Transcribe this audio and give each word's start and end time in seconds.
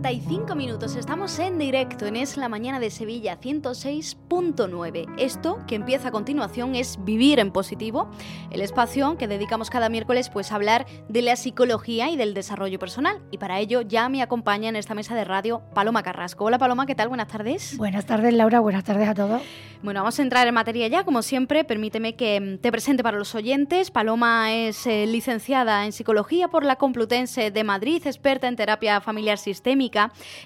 12 0.00 0.12
y 0.12 0.20
35 0.20 0.54
minutos, 0.54 0.96
estamos 0.96 1.38
en 1.38 1.58
directo 1.58 2.06
en 2.06 2.16
Es 2.16 2.36
la 2.36 2.48
Mañana 2.48 2.80
de 2.80 2.90
Sevilla 2.90 3.38
106.9. 3.38 5.06
Esto 5.18 5.58
que 5.66 5.74
empieza 5.74 6.08
a 6.08 6.10
continuación 6.10 6.74
es 6.74 6.98
Vivir 7.04 7.38
en 7.38 7.50
Positivo, 7.50 8.10
el 8.50 8.62
espacio 8.62 9.18
que 9.18 9.28
dedicamos 9.28 9.68
cada 9.68 9.90
miércoles 9.90 10.30
pues 10.30 10.52
a 10.52 10.54
hablar 10.54 10.86
de 11.08 11.22
la 11.22 11.36
psicología 11.36 12.08
y 12.08 12.16
del 12.16 12.32
desarrollo 12.32 12.78
personal. 12.78 13.18
Y 13.30 13.38
para 13.38 13.58
ello 13.58 13.82
ya 13.82 14.08
me 14.08 14.22
acompaña 14.22 14.70
en 14.70 14.76
esta 14.76 14.94
mesa 14.94 15.14
de 15.14 15.24
radio 15.24 15.62
Paloma 15.74 16.02
Carrasco. 16.02 16.46
Hola 16.46 16.58
Paloma, 16.58 16.86
¿qué 16.86 16.94
tal? 16.94 17.08
Buenas 17.08 17.28
tardes. 17.28 17.76
Buenas 17.76 18.06
tardes 18.06 18.32
Laura, 18.32 18.60
buenas 18.60 18.84
tardes 18.84 19.08
a 19.08 19.14
todos. 19.14 19.42
Bueno, 19.82 20.00
vamos 20.00 20.18
a 20.18 20.22
entrar 20.22 20.46
en 20.46 20.52
materia 20.52 20.88
ya, 20.88 21.04
como 21.04 21.22
siempre, 21.22 21.64
permíteme 21.64 22.14
que 22.14 22.38
mm, 22.38 22.58
te 22.58 22.70
presente 22.70 23.02
para 23.02 23.16
los 23.16 23.34
oyentes. 23.34 23.90
Paloma 23.90 24.52
es 24.52 24.86
eh, 24.86 25.06
licenciada 25.06 25.86
en 25.86 25.92
Psicología 25.92 26.48
por 26.48 26.66
la 26.66 26.76
Complutense 26.76 27.50
de 27.50 27.64
Madrid, 27.64 28.06
experta 28.06 28.46
en 28.46 28.56
terapia 28.56 29.00
familiar 29.00 29.38
sistémica. 29.38 29.89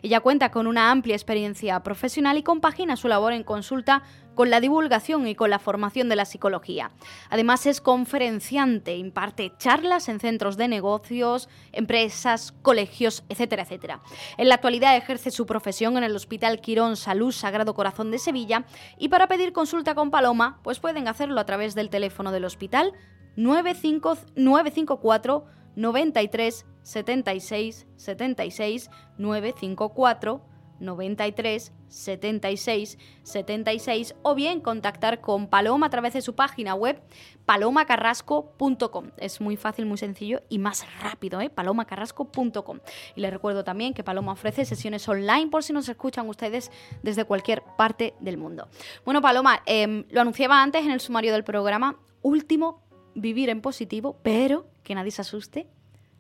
Ella 0.03 0.21
cuenta 0.21 0.51
con 0.51 0.67
una 0.67 0.91
amplia 0.91 1.15
experiencia 1.15 1.83
profesional 1.83 2.39
y 2.39 2.43
compagina 2.43 2.97
su 2.97 3.09
labor 3.09 3.33
en 3.33 3.45
consulta 3.45 4.03
con 4.35 4.51
la 4.51 4.61
divulgación 4.61 5.27
y 5.27 5.35
con 5.35 5.51
la 5.51 5.59
formación 5.59 6.09
de 6.09 6.17
la 6.17 6.25
psicología. 6.25 6.91
Además 7.31 7.67
es 7.67 7.81
conferenciante, 7.81 8.97
imparte 8.97 9.53
charlas 9.59 10.09
en 10.09 10.21
centros 10.21 10.57
de 10.57 10.69
negocios, 10.69 11.49
empresas, 11.73 12.53
colegios, 12.63 13.25
etcétera, 13.29 13.63
etcétera. 13.63 14.01
En 14.37 14.49
la 14.49 14.57
actualidad 14.57 14.97
ejerce 14.97 15.31
su 15.31 15.47
profesión 15.47 15.97
en 15.97 16.05
el 16.05 16.17
Hospital 16.17 16.61
Quirón 16.61 16.97
Salud 16.97 17.33
Sagrado 17.33 17.75
Corazón 17.75 18.11
de 18.11 18.19
Sevilla 18.19 18.65
y 18.99 19.09
para 19.09 19.29
pedir 19.29 19.53
consulta 19.53 19.95
con 19.95 20.11
Paloma, 20.11 20.59
pues 20.63 20.81
pueden 20.81 21.09
hacerlo 21.09 21.41
a 21.41 21.47
través 21.47 21.75
del 21.75 21.91
teléfono 21.91 22.33
del 22.33 22.45
hospital 22.45 22.93
954 23.37 25.47
93 25.77 26.67
76 26.83 27.87
76 27.97 28.91
954 29.19 30.55
93 30.81 31.73
76 31.89 32.99
76 33.23 34.15
o 34.23 34.35
bien 34.35 34.61
contactar 34.61 35.21
con 35.21 35.49
Paloma 35.49 35.87
a 35.87 35.91
través 35.91 36.13
de 36.15 36.23
su 36.23 36.35
página 36.35 36.75
web 36.75 37.01
palomacarrasco.com. 37.47 39.11
Es 39.17 39.41
muy 39.41 39.57
fácil, 39.57 39.87
muy 39.87 39.99
sencillo 39.99 40.43
y 40.49 40.59
más 40.59 40.87
rápido, 41.01 41.41
¿eh? 41.41 41.51
palomacarrasco.com. 41.51 42.81
Y 43.15 43.21
les 43.21 43.33
recuerdo 43.33 43.65
también 43.65 43.95
que 43.95 44.03
Paloma 44.03 44.33
ofrece 44.33 44.65
sesiones 44.65 45.09
online 45.09 45.49
por 45.49 45.63
si 45.63 45.73
nos 45.73 45.89
escuchan 45.89 46.29
ustedes 46.29 46.71
desde 47.03 47.25
cualquier 47.25 47.63
parte 47.77 48.15
del 48.21 48.37
mundo. 48.37 48.69
Bueno, 49.05 49.21
Paloma, 49.21 49.63
em, 49.67 50.05
lo 50.11 50.21
anunciaba 50.21 50.63
antes 50.63 50.85
en 50.85 50.91
el 50.91 51.01
sumario 51.01 51.33
del 51.33 51.45
programa, 51.45 51.99
último, 52.23 52.83
vivir 53.15 53.49
en 53.51 53.61
positivo, 53.61 54.17
pero 54.23 54.67
que 54.85 54.95
nadie 54.95 55.11
se 55.11 55.23
asuste, 55.23 55.67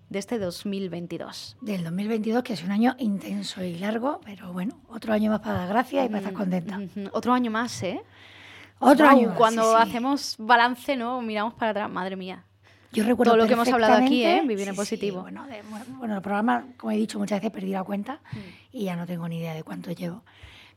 de 0.09 0.19
este 0.19 0.39
2022. 0.39 1.57
Del 1.61 1.85
2022, 1.85 2.43
que 2.43 2.55
es 2.55 2.63
un 2.65 2.73
año 2.73 2.97
intenso 2.99 3.63
y 3.63 3.79
largo, 3.79 4.21
pero 4.25 4.53
bueno, 4.53 4.81
otro 4.89 5.13
año 5.13 5.31
más 5.31 5.41
para 5.41 5.61
dar 5.61 5.69
gracias 5.69 6.07
y 6.07 6.09
para 6.09 6.19
estar 6.19 6.33
contenta. 6.33 6.81
Otro 7.13 7.33
año 7.33 7.51
más, 7.51 7.83
¿eh? 7.83 8.01
Otro 8.79 9.09
año 9.09 9.29
más, 9.29 9.37
Cuando 9.37 9.77
hacemos 9.77 10.37
balance, 10.39 10.97
¿no? 10.97 11.23
Miramos 11.23 11.55
para 11.55 11.71
atrás, 11.71 11.91
madre 11.91 12.17
mía. 12.17 12.45
Yo 12.93 13.03
recuerdo 13.05 13.33
todo 13.33 13.43
lo 13.43 13.49
que 13.49 13.55
hemos 13.55 13.69
hablado 13.69 14.05
aquí, 14.05 14.25
¿eh? 14.25 14.43
Vivir 14.47 14.69
en 14.69 14.77
positivo. 14.77 15.23
bueno, 15.23 15.47
bueno, 15.99 16.17
el 16.17 16.23
programa, 16.23 16.65
como 16.77 16.93
he 16.93 16.97
dicho 16.97 17.19
muchas 17.19 17.41
veces, 17.41 17.53
perdí 17.53 17.71
la 17.71 17.83
cuenta 17.83 18.21
mm. 18.33 18.39
y 18.73 18.85
ya 18.85 18.97
no 18.97 19.07
tengo 19.07 19.29
ni 19.29 19.39
idea 19.39 19.55
de 19.55 19.65
cuánto 19.65 19.91
llevo. 19.91 20.23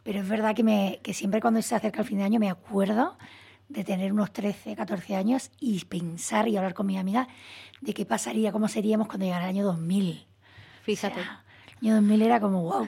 Pero 0.04 0.20
es 0.20 0.28
verdad 0.28 0.56
que, 0.56 0.64
me, 0.64 1.00
que 1.04 1.14
siempre 1.14 1.42
cuando 1.42 1.62
se 1.62 1.76
acerca 1.76 2.02
el 2.02 2.08
fin 2.08 2.18
de 2.18 2.24
año 2.24 2.40
me 2.40 2.50
acuerdo 2.50 3.18
de 3.70 3.84
tener 3.84 4.14
unos 4.14 4.32
13, 4.32 4.76
14 4.76 5.16
años 5.16 5.52
y 5.60 5.84
pensar 5.86 6.48
y 6.48 6.58
hablar 6.58 6.74
con 6.74 6.86
mis 6.86 6.98
amigas 6.98 7.28
de 7.82 7.94
qué 7.94 8.06
pasaría, 8.06 8.52
cómo 8.52 8.68
seríamos 8.68 9.08
cuando 9.08 9.26
llegara 9.26 9.46
el 9.46 9.50
año 9.50 9.66
2000. 9.66 10.26
Fíjate. 10.84 11.20
el 11.20 11.88
año 11.88 11.96
2000 11.96 12.22
era 12.22 12.40
como 12.40 12.64
wow. 12.64 12.88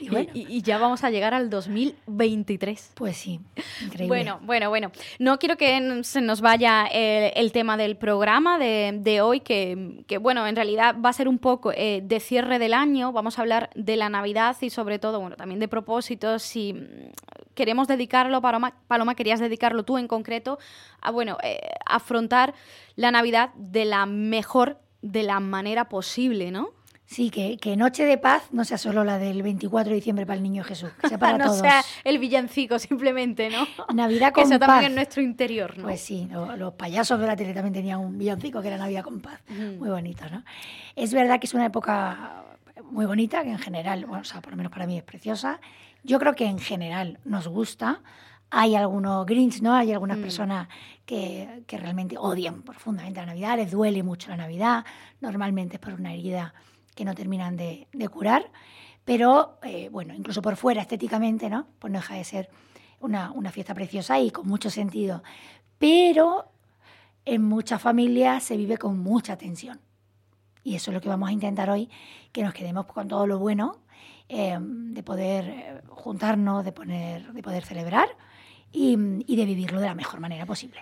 Y, 0.00 0.62
ya 0.62 0.78
vamos 0.78 1.04
a 1.04 1.10
llegar 1.10 1.34
al 1.34 1.50
2023. 1.50 2.92
Pues 2.94 3.16
sí, 3.16 3.40
increíble. 3.82 4.06
Bueno, 4.06 4.40
bueno, 4.42 4.68
bueno. 4.68 4.92
No 5.18 5.38
quiero 5.38 5.56
que 5.56 6.00
se 6.04 6.20
nos 6.20 6.40
vaya 6.40 6.86
el, 6.86 7.52
tema 7.52 7.76
del 7.76 7.96
programa 7.96 8.58
de, 8.58 9.20
hoy, 9.22 9.40
que, 9.40 10.18
bueno, 10.20 10.46
en 10.46 10.56
realidad 10.56 10.96
va 11.04 11.10
a 11.10 11.12
ser 11.12 11.28
un 11.28 11.38
poco 11.38 11.72
eh, 11.72 12.00
de 12.02 12.20
cierre 12.20 12.58
del 12.58 12.74
año. 12.74 13.12
Vamos 13.12 13.38
a 13.38 13.42
hablar 13.42 13.70
de 13.74 13.96
la 13.96 14.08
Navidad 14.08 14.56
y 14.60 14.70
sobre 14.70 14.98
todo, 14.98 15.20
bueno, 15.20 15.36
también 15.36 15.60
de 15.60 15.68
propósitos. 15.68 16.42
Si 16.42 16.72
mm, 16.72 17.10
queremos 17.54 17.88
dedicarlo, 17.88 18.40
Paloma, 18.40 18.74
Paloma 18.88 19.14
querías 19.14 19.40
dedicarlo 19.40 19.84
tú 19.84 19.98
en 19.98 20.08
concreto, 20.08 20.58
a, 21.00 21.10
bueno, 21.10 21.36
eh, 21.42 21.60
afrontar 21.84 22.54
la 22.96 23.10
Navidad 23.10 23.50
de 23.54 23.84
la 23.84 24.06
mejor, 24.06 24.78
de 25.02 25.22
la 25.22 25.40
manera 25.40 25.88
posible, 25.88 26.50
¿no? 26.50 26.70
Sí, 27.10 27.30
que, 27.30 27.56
que, 27.56 27.76
Noche 27.76 28.04
de 28.04 28.18
Paz 28.18 28.52
no 28.52 28.64
sea 28.64 28.78
solo 28.78 29.02
la 29.02 29.18
del 29.18 29.42
24 29.42 29.90
de 29.90 29.96
diciembre 29.96 30.26
para 30.26 30.36
el 30.36 30.44
Niño 30.44 30.62
Jesús, 30.62 30.90
que 30.92 31.08
sea 31.08 31.18
para 31.18 31.38
no 31.38 31.46
todos. 31.46 31.58
sea 31.58 31.82
el 32.04 32.20
villancico 32.20 32.78
simplemente, 32.78 33.50
¿no? 33.50 33.66
Navidad 33.92 34.32
con 34.32 34.44
que 34.44 34.54
Eso 34.54 34.60
también 34.60 34.92
en 34.92 34.94
nuestro 34.94 35.20
interior, 35.20 35.76
¿no? 35.76 35.82
Pues 35.82 36.00
sí, 36.00 36.28
los 36.56 36.74
payasos 36.74 37.18
de 37.18 37.26
la 37.26 37.34
tele 37.34 37.52
también 37.52 37.74
tenían 37.74 37.98
un 37.98 38.16
villancico 38.16 38.62
que 38.62 38.68
era 38.68 38.76
Navidad 38.76 39.02
con 39.02 39.20
Paz. 39.20 39.40
Muy 39.48 39.88
bonito, 39.88 40.24
¿no? 40.30 40.44
Es 40.94 41.12
verdad 41.12 41.40
que 41.40 41.48
es 41.48 41.54
una 41.54 41.66
época 41.66 42.44
muy 42.92 43.06
bonita, 43.06 43.42
que 43.42 43.50
en 43.50 43.58
general, 43.58 44.06
bueno, 44.06 44.22
o 44.22 44.24
sea, 44.24 44.40
por 44.40 44.52
lo 44.52 44.56
menos 44.56 44.70
para 44.70 44.86
mí 44.86 44.96
es 44.96 45.02
preciosa. 45.02 45.60
Yo 46.04 46.20
creo 46.20 46.36
que 46.36 46.46
en 46.46 46.60
general 46.60 47.18
nos 47.24 47.48
gusta. 47.48 48.02
Hay 48.50 48.76
algunos 48.76 49.26
Grinch, 49.26 49.62
¿no? 49.62 49.74
Hay 49.74 49.90
algunas 49.90 50.18
mm. 50.18 50.22
personas 50.22 50.68
que, 51.04 51.64
que 51.66 51.76
realmente 51.76 52.16
odian 52.16 52.62
profundamente 52.62 53.18
la 53.18 53.26
Navidad, 53.26 53.56
les 53.56 53.72
duele 53.72 54.04
mucho 54.04 54.30
la 54.30 54.36
Navidad. 54.36 54.84
Normalmente 55.20 55.74
es 55.74 55.80
por 55.80 55.94
una 55.94 56.14
herida 56.14 56.54
que 57.00 57.04
no 57.06 57.14
terminan 57.14 57.56
de, 57.56 57.86
curar, 58.12 58.52
pero 59.06 59.58
eh, 59.62 59.88
bueno, 59.90 60.12
incluso 60.12 60.42
por 60.42 60.56
fuera, 60.56 60.82
estéticamente, 60.82 61.48
¿no? 61.48 61.66
Pues 61.78 61.90
no 61.90 61.98
deja 61.98 62.16
de 62.16 62.24
ser 62.24 62.50
una, 63.00 63.32
fiesta 63.50 63.72
preciosa 63.72 64.20
y 64.20 64.30
con 64.30 64.46
mucho 64.46 64.68
sentido. 64.68 65.22
Pero 65.78 66.52
en 67.24 67.42
muchas 67.42 67.80
familias 67.80 68.44
se 68.44 68.58
vive 68.58 68.76
con 68.76 68.98
mucha 68.98 69.38
tensión. 69.38 69.80
Y 70.62 70.74
eso 70.74 70.90
es 70.90 70.94
lo 70.94 71.00
que 71.00 71.08
vamos 71.08 71.30
a 71.30 71.32
intentar 71.32 71.70
hoy, 71.70 71.88
que 72.32 72.42
nos 72.42 72.52
quedemos 72.52 72.84
con 72.84 73.08
todo 73.08 73.26
lo 73.26 73.38
bueno, 73.38 73.78
eh, 74.28 74.58
de 74.60 75.02
poder 75.02 75.48
eh, 75.48 75.80
juntarnos, 75.88 76.66
de, 76.66 76.72
poner, 76.72 77.32
de 77.32 77.42
poder 77.42 77.64
celebrar 77.64 78.10
y, 78.70 78.94
de 78.94 79.44
vivirlo 79.46 79.80
de 79.80 79.86
la 79.86 79.94
mejor 79.94 80.20
manera 80.20 80.44
posible. 80.44 80.80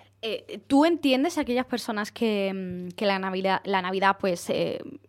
¿Tú 0.66 0.84
entiendes 0.84 1.38
a 1.38 1.42
aquellas 1.42 1.66
personas 1.66 2.10
que, 2.10 2.88
que 2.96 3.06
la 3.06 3.20
Navidad, 3.20 3.60
la 3.62 3.82
Navidad 3.82 4.16
pues 4.18 4.50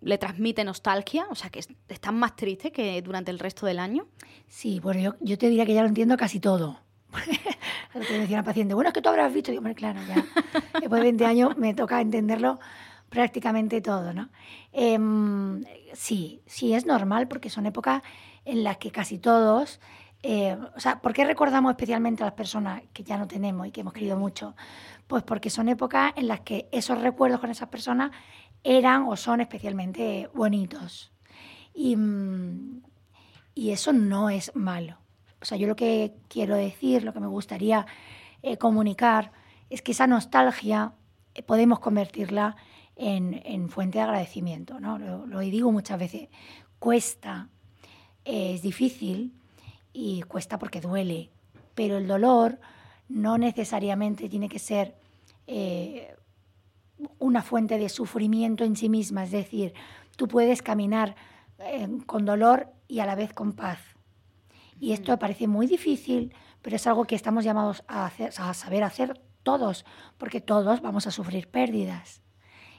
le 0.09 0.18
transmite 0.18 0.64
nostalgia? 0.64 1.25
O 1.30 1.36
sea, 1.36 1.50
que 1.50 1.62
están 1.88 2.16
más 2.16 2.36
tristes 2.36 2.72
que 2.72 3.02
durante 3.02 3.31
el 3.31 3.40
resto 3.40 3.66
del 3.66 3.80
año. 3.80 4.08
Sí, 4.47 4.80
bueno, 4.80 5.00
yo, 5.00 5.16
yo 5.22 5.38
te 5.38 5.47
diría 5.47 5.66
que 5.66 5.74
ya 5.74 5.81
lo 5.81 5.88
entiendo 5.88 6.18
casi 6.18 6.40
todo. 6.40 6.80
lo 7.94 8.02
que 8.02 8.19
decía 8.19 8.38
una 8.38 8.44
paciente, 8.44 8.74
bueno, 8.74 8.90
es 8.90 8.94
que 8.94 9.02
tú 9.02 9.09
habrás 9.09 9.34
visto. 9.34 9.52
Yo, 9.52 9.62
claro, 9.74 10.00
ya. 10.08 10.25
Después 10.80 11.00
de 11.00 11.03
20 11.03 11.25
años 11.25 11.58
me 11.58 11.74
toca 11.74 12.02
entenderlo 12.02 12.59
prácticamente 13.09 13.81
todo, 13.81 14.14
¿no? 14.14 14.30
Em, 14.72 15.64
sí, 15.94 16.42
sí, 16.46 16.74
es 16.74 16.86
normal 16.86 17.28
porque 17.28 17.50
son 17.50 17.66
épocas 17.66 18.04
en 18.45 18.63
las 18.63 18.78
que 18.78 18.92
casi 18.92 19.18
todos 19.18 19.80
eh, 20.22 20.57
o 20.75 20.80
sea, 20.80 21.00
¿por 21.00 21.13
qué 21.13 21.24
recordamos 21.24 21.72
especialmente 21.72 22.24
a 22.24 22.28
las 22.28 22.36
personas 22.36 22.81
que 22.92 23.04
ya 23.04 23.18
no 23.18 23.28
tenemos 23.28 23.68
y 23.68 23.72
que 23.72 23.81
hemos 23.81 23.94
querido 23.94 24.18
mucho? 24.18 24.56
Pues 25.07 25.24
porque 25.24 25.50
son 25.50 25.69
épocas 25.69 26.12
en 26.16 26.28
las 26.28 26.42
que 26.42 26.68
esos 26.72 27.00
recuerdos 27.00 27.39
con 27.39 27.50
esas 27.50 27.69
personas 27.69 28.12
eran 28.64 29.04
o 29.04 29.16
son 29.16 29.42
especialmente 29.42 30.30
bonitos. 30.34 31.12
Y, 31.74 31.96
mm, 31.96 32.84
eso 33.56 33.92
no 33.92 34.30
es 34.30 34.56
malo. 34.56 34.98
O 35.42 35.46
sea, 35.46 35.58
yo 35.58 35.68
lo 35.68 35.76
que 35.76 36.14
quiero 36.30 36.56
decir, 36.56 37.04
lo 37.04 37.14
que 37.14 37.20
me 37.20 37.28
gustaría 37.28 37.86
eh, 38.42 38.58
comunicar, 38.58 39.32
es 39.70 39.82
que 39.82 39.92
esa 39.92 40.08
nostalgia 40.08 40.94
eh, 41.36 41.44
podemos 41.44 41.80
convertirla 41.80 42.56
en, 42.96 43.70
fuente 43.70 43.98
de 43.98 44.04
agradecimiento. 44.04 44.80
¿no? 44.80 44.98
Lo, 44.98 45.40
digo 45.40 45.72
muchas 45.72 46.00
veces, 46.00 46.30
cuesta, 46.80 47.50
es 48.26 48.62
difícil, 48.62 49.34
y 49.94 50.22
cuesta 50.24 50.60
porque 50.60 50.82
duele, 50.82 51.30
pero 51.76 51.98
el 51.98 52.08
dolor 52.08 52.60
no 53.08 53.38
necesariamente 53.38 54.30
tiene 54.30 54.50
que 54.50 54.60
ser 54.60 54.96
eh, 55.48 56.16
una 57.18 57.42
fuente 57.42 57.78
de 57.78 57.90
sufrimiento 57.90 58.63
en 58.63 58.75
sí 58.75 58.90
misma, 58.90 59.24
es 59.24 59.31
decir, 59.31 59.74
tú 60.16 60.28
puedes 60.28 60.62
caminar 60.62 61.16
eh, 61.60 61.88
con 62.06 62.25
dolor 62.25 62.68
y 62.88 63.00
a 63.00 63.06
la 63.06 63.16
vez 63.16 63.34
con 63.34 63.54
paz. 63.54 63.80
Y 64.80 64.94
esto 64.94 65.18
parece 65.19 65.48
muy 65.48 65.68
difícil, 65.68 66.34
pero 66.62 66.75
es 66.75 66.88
algo 66.88 67.06
que 67.06 67.16
estamos 67.16 67.44
llamados 67.44 67.84
a, 67.88 68.06
hacer, 68.06 68.31
a 68.38 68.54
saber 68.54 68.84
hacer 68.84 69.19
todos, 69.44 69.86
porque 70.18 70.42
todos 70.42 70.81
vamos 70.81 71.07
a 71.07 71.12
sufrir 71.12 71.48
pérdidas 71.48 72.22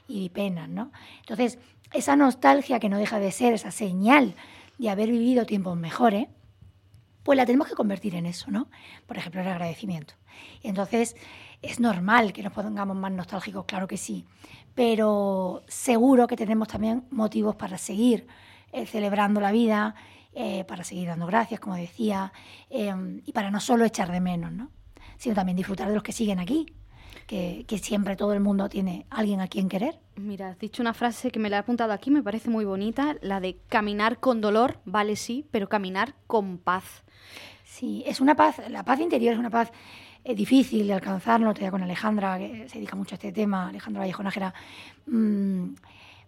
y 0.07 0.29
penas, 0.29 0.69
¿no? 0.69 0.91
Entonces, 1.19 1.59
esa 1.93 2.15
nostalgia 2.15 2.79
que 2.79 2.89
no 2.89 2.97
deja 2.97 3.19
de 3.19 3.31
ser 3.31 3.53
esa 3.53 3.71
señal 3.71 4.35
de 4.77 4.89
haber 4.89 5.09
vivido 5.09 5.45
tiempos 5.45 5.77
mejores, 5.77 6.27
pues 7.23 7.37
la 7.37 7.45
tenemos 7.45 7.67
que 7.67 7.75
convertir 7.75 8.15
en 8.15 8.25
eso, 8.25 8.51
¿no? 8.51 8.69
Por 9.05 9.17
ejemplo, 9.17 9.41
el 9.41 9.47
agradecimiento. 9.47 10.15
Entonces, 10.63 11.15
es 11.61 11.79
normal 11.79 12.33
que 12.33 12.43
nos 12.43 12.53
pongamos 12.53 12.97
más 12.97 13.11
nostálgicos, 13.11 13.65
claro 13.65 13.87
que 13.87 13.97
sí, 13.97 14.25
pero 14.73 15.63
seguro 15.67 16.27
que 16.27 16.35
tenemos 16.35 16.67
también 16.67 17.05
motivos 17.11 17.55
para 17.55 17.77
seguir 17.77 18.27
eh, 18.71 18.85
celebrando 18.85 19.41
la 19.41 19.51
vida, 19.51 19.95
eh, 20.33 20.63
para 20.63 20.83
seguir 20.83 21.09
dando 21.09 21.27
gracias, 21.27 21.59
como 21.59 21.75
decía, 21.75 22.31
eh, 22.69 22.93
y 23.25 23.31
para 23.33 23.51
no 23.51 23.59
solo 23.59 23.85
echar 23.85 24.11
de 24.11 24.21
menos, 24.21 24.51
¿no? 24.51 24.71
sino 25.17 25.35
también 25.35 25.55
disfrutar 25.55 25.87
de 25.87 25.93
los 25.93 26.03
que 26.03 26.13
siguen 26.13 26.39
aquí, 26.39 26.65
que, 27.27 27.79
siempre 27.81 28.15
todo 28.15 28.33
el 28.33 28.41
mundo 28.41 28.67
tiene 28.67 29.05
alguien 29.09 29.39
a 29.41 29.47
quien 29.47 29.69
querer. 29.69 29.99
Mira, 30.15 30.49
has 30.49 30.59
dicho 30.59 30.81
una 30.81 30.93
frase 30.93 31.31
que 31.31 31.39
me 31.39 31.49
la 31.49 31.57
he 31.57 31.59
apuntado 31.59 31.93
aquí, 31.93 32.11
me 32.11 32.21
parece 32.21 32.49
muy 32.49 32.65
bonita, 32.65 33.15
la 33.21 33.39
de 33.39 33.57
caminar 33.69 34.19
con 34.19 34.41
dolor, 34.41 34.79
vale 34.85 35.15
sí, 35.15 35.45
pero 35.51 35.69
caminar 35.69 36.13
con 36.27 36.57
paz. 36.57 37.03
Sí, 37.63 38.03
es 38.05 38.19
una 38.19 38.35
paz, 38.35 38.61
la 38.69 38.83
paz 38.83 38.99
interior 38.99 39.33
es 39.33 39.39
una 39.39 39.49
paz 39.49 39.71
eh, 40.23 40.35
difícil 40.35 40.87
de 40.87 40.93
alcanzar, 40.93 41.39
no 41.39 41.53
te 41.53 41.71
con 41.71 41.81
Alejandra, 41.81 42.37
que 42.37 42.67
se 42.67 42.75
dedica 42.75 42.95
mucho 42.95 43.15
a 43.15 43.17
este 43.17 43.31
tema, 43.31 43.69
Alejandra 43.69 44.01
Vallejo 44.01 44.23
Nájera, 44.23 44.53
mm, 45.07 45.63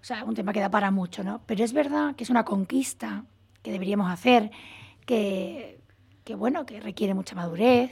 o 0.03 0.05
sea, 0.05 0.23
un 0.23 0.35
tema 0.35 0.53
que 0.53 0.59
da 0.59 0.71
para 0.71 0.89
mucho, 0.89 1.23
¿no? 1.23 1.41
Pero 1.45 1.63
es 1.63 1.73
verdad 1.73 2.15
que 2.15 2.23
es 2.23 2.29
una 2.29 2.43
conquista 2.43 3.25
que 3.61 3.71
deberíamos 3.71 4.11
hacer, 4.11 4.51
que, 5.05 5.79
que 6.23 6.35
bueno, 6.35 6.65
que 6.65 6.79
requiere 6.79 7.13
mucha 7.13 7.35
madurez, 7.35 7.91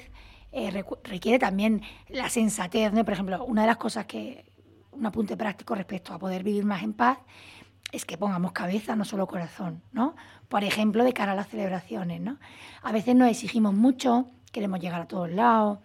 eh, 0.52 0.84
requiere 1.04 1.40
también 1.40 1.82
la 2.10 2.30
sensatez. 2.30 2.92
¿no? 2.94 3.04
Por 3.06 3.14
ejemplo, 3.14 3.44
una 3.46 3.62
de 3.62 3.68
las 3.68 3.78
cosas 3.78 4.06
que, 4.06 4.52
un 4.92 5.06
apunte 5.06 5.38
práctico 5.38 5.76
respecto 5.76 6.14
a 6.14 6.20
poder 6.20 6.44
vivir 6.44 6.66
más 6.66 6.84
en 6.84 6.94
paz, 6.94 7.18
es 7.92 8.06
que 8.06 8.18
pongamos 8.18 8.52
cabeza, 8.52 8.96
no 8.96 9.04
solo 9.04 9.28
corazón, 9.28 9.82
¿no? 9.92 10.16
Por 10.48 10.64
ejemplo, 10.64 11.04
de 11.04 11.14
cara 11.14 11.34
a 11.34 11.36
las 11.36 11.48
celebraciones, 11.48 12.22
¿no? 12.22 12.38
A 12.84 12.92
veces 12.92 13.16
nos 13.16 13.30
exigimos 13.30 13.74
mucho, 13.74 14.28
queremos 14.52 14.80
llegar 14.80 15.02
a 15.02 15.08
todos 15.08 15.30
lados, 15.30 15.80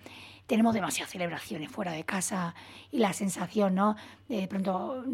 tenemos 0.46 0.74
demasiadas 0.74 1.10
celebraciones 1.10 1.70
fuera 1.70 1.92
de 1.92 2.04
casa 2.04 2.54
y 2.92 2.98
la 2.98 3.12
sensación, 3.12 3.74
¿no? 3.74 3.96
De, 4.28 4.46
pronto, 4.46 5.04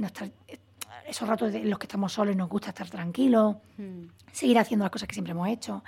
esos 1.06 1.28
ratos 1.28 1.54
en 1.54 1.70
los 1.70 1.78
que 1.78 1.86
estamos 1.86 2.12
solos 2.12 2.34
y 2.34 2.36
nos 2.36 2.50
gusta 2.50 2.70
estar 2.70 2.88
tranquilos, 2.90 3.56
mm. 3.78 4.04
seguir 4.30 4.58
haciendo 4.58 4.84
las 4.84 4.92
cosas 4.92 5.08
que 5.08 5.14
siempre 5.14 5.32
hemos 5.32 5.48
hecho. 5.48 5.82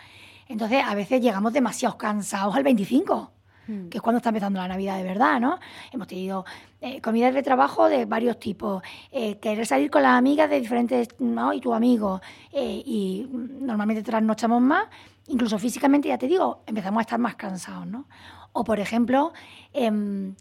Entonces, 0.49 0.82
a 0.87 0.94
veces 0.94 1.20
llegamos 1.20 1.52
demasiado 1.52 1.99
cansados 1.99 2.55
al 2.55 2.62
25 2.62 3.33
Hmm. 3.66 3.88
que 3.88 3.99
es 3.99 4.02
cuando 4.02 4.19
está 4.19 4.28
empezando 4.28 4.61
la 4.61 4.69
Navidad 4.69 4.99
de 4.99 5.05
verdad, 5.05 5.40
¿no? 5.40 5.58
Hemos 5.90 6.06
tenido 6.06 6.44
eh, 6.82 7.00
comidas 7.00 7.32
de 7.32 7.43
trabajo 7.43 7.88
de 7.88 8.05
varios 8.05 8.38
tipos, 8.38 8.82
eh, 9.11 9.38
querer 9.38 9.64
salir 9.66 9.90
con 9.90 10.02
las 10.02 10.12
amigas 10.12 10.50
de 10.50 10.61
diferentes, 10.61 11.08
¿no? 11.19 11.52
Y 11.55 11.61
tu 11.61 11.72
amigo, 11.72 12.20
eh, 12.52 12.82
y 12.84 13.26
normalmente 13.31 14.02
trasnochamos 14.02 14.61
más, 14.61 14.87
incluso 15.28 15.58
físicamente, 15.58 16.08
ya 16.08 16.19
te 16.19 16.28
digo, 16.28 16.62
empezamos 16.66 16.99
a 16.99 17.02
estar 17.02 17.19
más 17.19 17.37
cansados, 17.37 17.87
¿no? 17.87 18.06
O, 18.52 18.64
por 18.64 18.81
ejemplo, 18.81 19.32
em, 19.72 20.34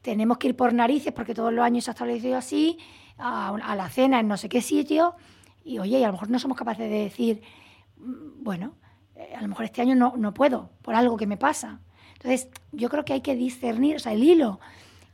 tenemos 0.00 0.38
que 0.38 0.48
ir 0.48 0.56
por 0.56 0.72
narices, 0.72 1.12
porque 1.12 1.34
todos 1.34 1.52
los 1.52 1.64
años 1.64 1.84
se 1.84 1.90
ha 1.90 1.92
establecido 1.92 2.38
así, 2.38 2.78
a, 3.18 3.74
la 3.76 3.88
cena 3.90 4.20
en 4.20 4.28
no 4.28 4.38
sé 4.38 4.48
qué 4.48 4.62
sitio, 4.62 5.14
y 5.62 5.78
oye, 5.78 5.98
y 5.98 6.04
a 6.04 6.06
lo 6.06 6.14
mejor 6.14 6.30
no 6.30 6.38
somos 6.38 6.56
capaces 6.56 6.90
de 6.90 6.98
decir, 7.04 7.42
mm, 7.98 8.42
bueno, 8.42 8.74
a 9.36 9.42
lo 9.42 9.48
mejor 9.48 9.66
este 9.66 9.82
año 9.82 9.94
no, 9.94 10.14
no 10.16 10.32
puedo, 10.32 10.70
por 10.80 10.94
algo 10.94 11.18
que 11.18 11.26
me 11.26 11.36
pasa. 11.36 11.80
Entonces, 12.14 12.48
yo 12.72 12.88
creo 12.88 13.04
que 13.04 13.12
hay 13.12 13.20
que 13.20 13.34
discernir, 13.34 13.96
o 13.96 13.98
sea, 13.98 14.12
el 14.12 14.22
hilo, 14.22 14.60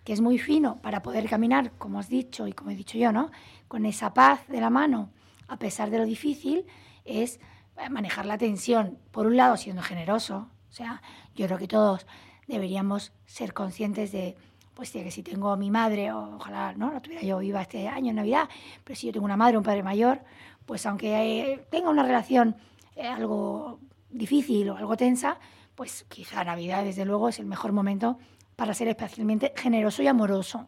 que 0.05 0.13
es 0.13 0.21
muy 0.21 0.39
fino 0.39 0.81
para 0.83 1.03
poder 1.03 1.29
caminar, 1.29 1.73
como 1.79 1.99
has 1.99 2.09
dicho 2.09 2.47
y 2.47 2.53
como 2.53 2.71
he 2.71 2.75
dicho 2.75 2.99
yo, 2.99 3.13
¿no? 3.13 3.31
Con 3.69 3.87
esa 3.87 4.15
paz 4.15 4.47
de 4.49 4.61
la 4.61 4.71
mano, 4.71 5.11
a 5.49 5.59
pesar 5.59 5.91
de 5.91 5.99
lo 5.99 6.05
difícil, 6.05 6.65
es 7.05 7.41
manejar 7.91 8.27
la 8.27 8.39
tensión, 8.39 8.99
por 9.11 9.27
un 9.27 9.37
lado 9.37 9.57
siendo 9.57 9.83
generoso, 9.83 10.49
o 10.69 10.73
sea, 10.73 11.03
yo 11.35 11.47
creo 11.47 11.59
que 11.59 11.69
todos 11.69 12.07
deberíamos 12.47 13.13
ser 13.27 13.53
conscientes 13.55 14.11
de, 14.13 14.37
pues 14.75 14.93
de 14.93 15.05
que 15.05 15.11
si 15.11 15.23
tengo 15.23 15.51
a 15.51 15.57
mi 15.57 15.71
madre, 15.71 16.13
o 16.13 16.37
ojalá 16.37 16.73
no 16.75 16.93
la 16.93 17.01
tuviera 17.01 17.23
yo 17.23 17.39
viva 17.39 17.63
este 17.63 17.89
año 17.89 18.11
en 18.11 18.17
Navidad, 18.17 18.49
pero 18.85 18.99
si 18.99 19.07
yo 19.07 19.13
tengo 19.13 19.27
una 19.27 19.37
madre 19.37 19.59
un 19.59 19.65
padre 19.65 19.83
mayor, 19.83 20.21
pues 20.67 20.85
aunque 20.87 21.53
eh, 21.53 21.67
tenga 21.71 21.91
una 21.91 22.03
relación 22.03 22.57
eh, 22.97 23.07
algo 23.07 23.79
difícil 24.11 24.71
o 24.71 24.77
algo 24.77 24.97
tensa, 24.97 25.39
pues 25.79 26.05
quizá 26.09 26.43
Navidad, 26.43 26.83
desde 26.83 27.05
luego, 27.05 27.29
es 27.29 27.39
el 27.39 27.47
mejor 27.47 27.71
momento 27.71 28.19
para 28.57 28.75
ser 28.75 28.89
especialmente 28.89 29.53
generoso 29.55 30.03
y 30.03 30.09
amoroso. 30.09 30.67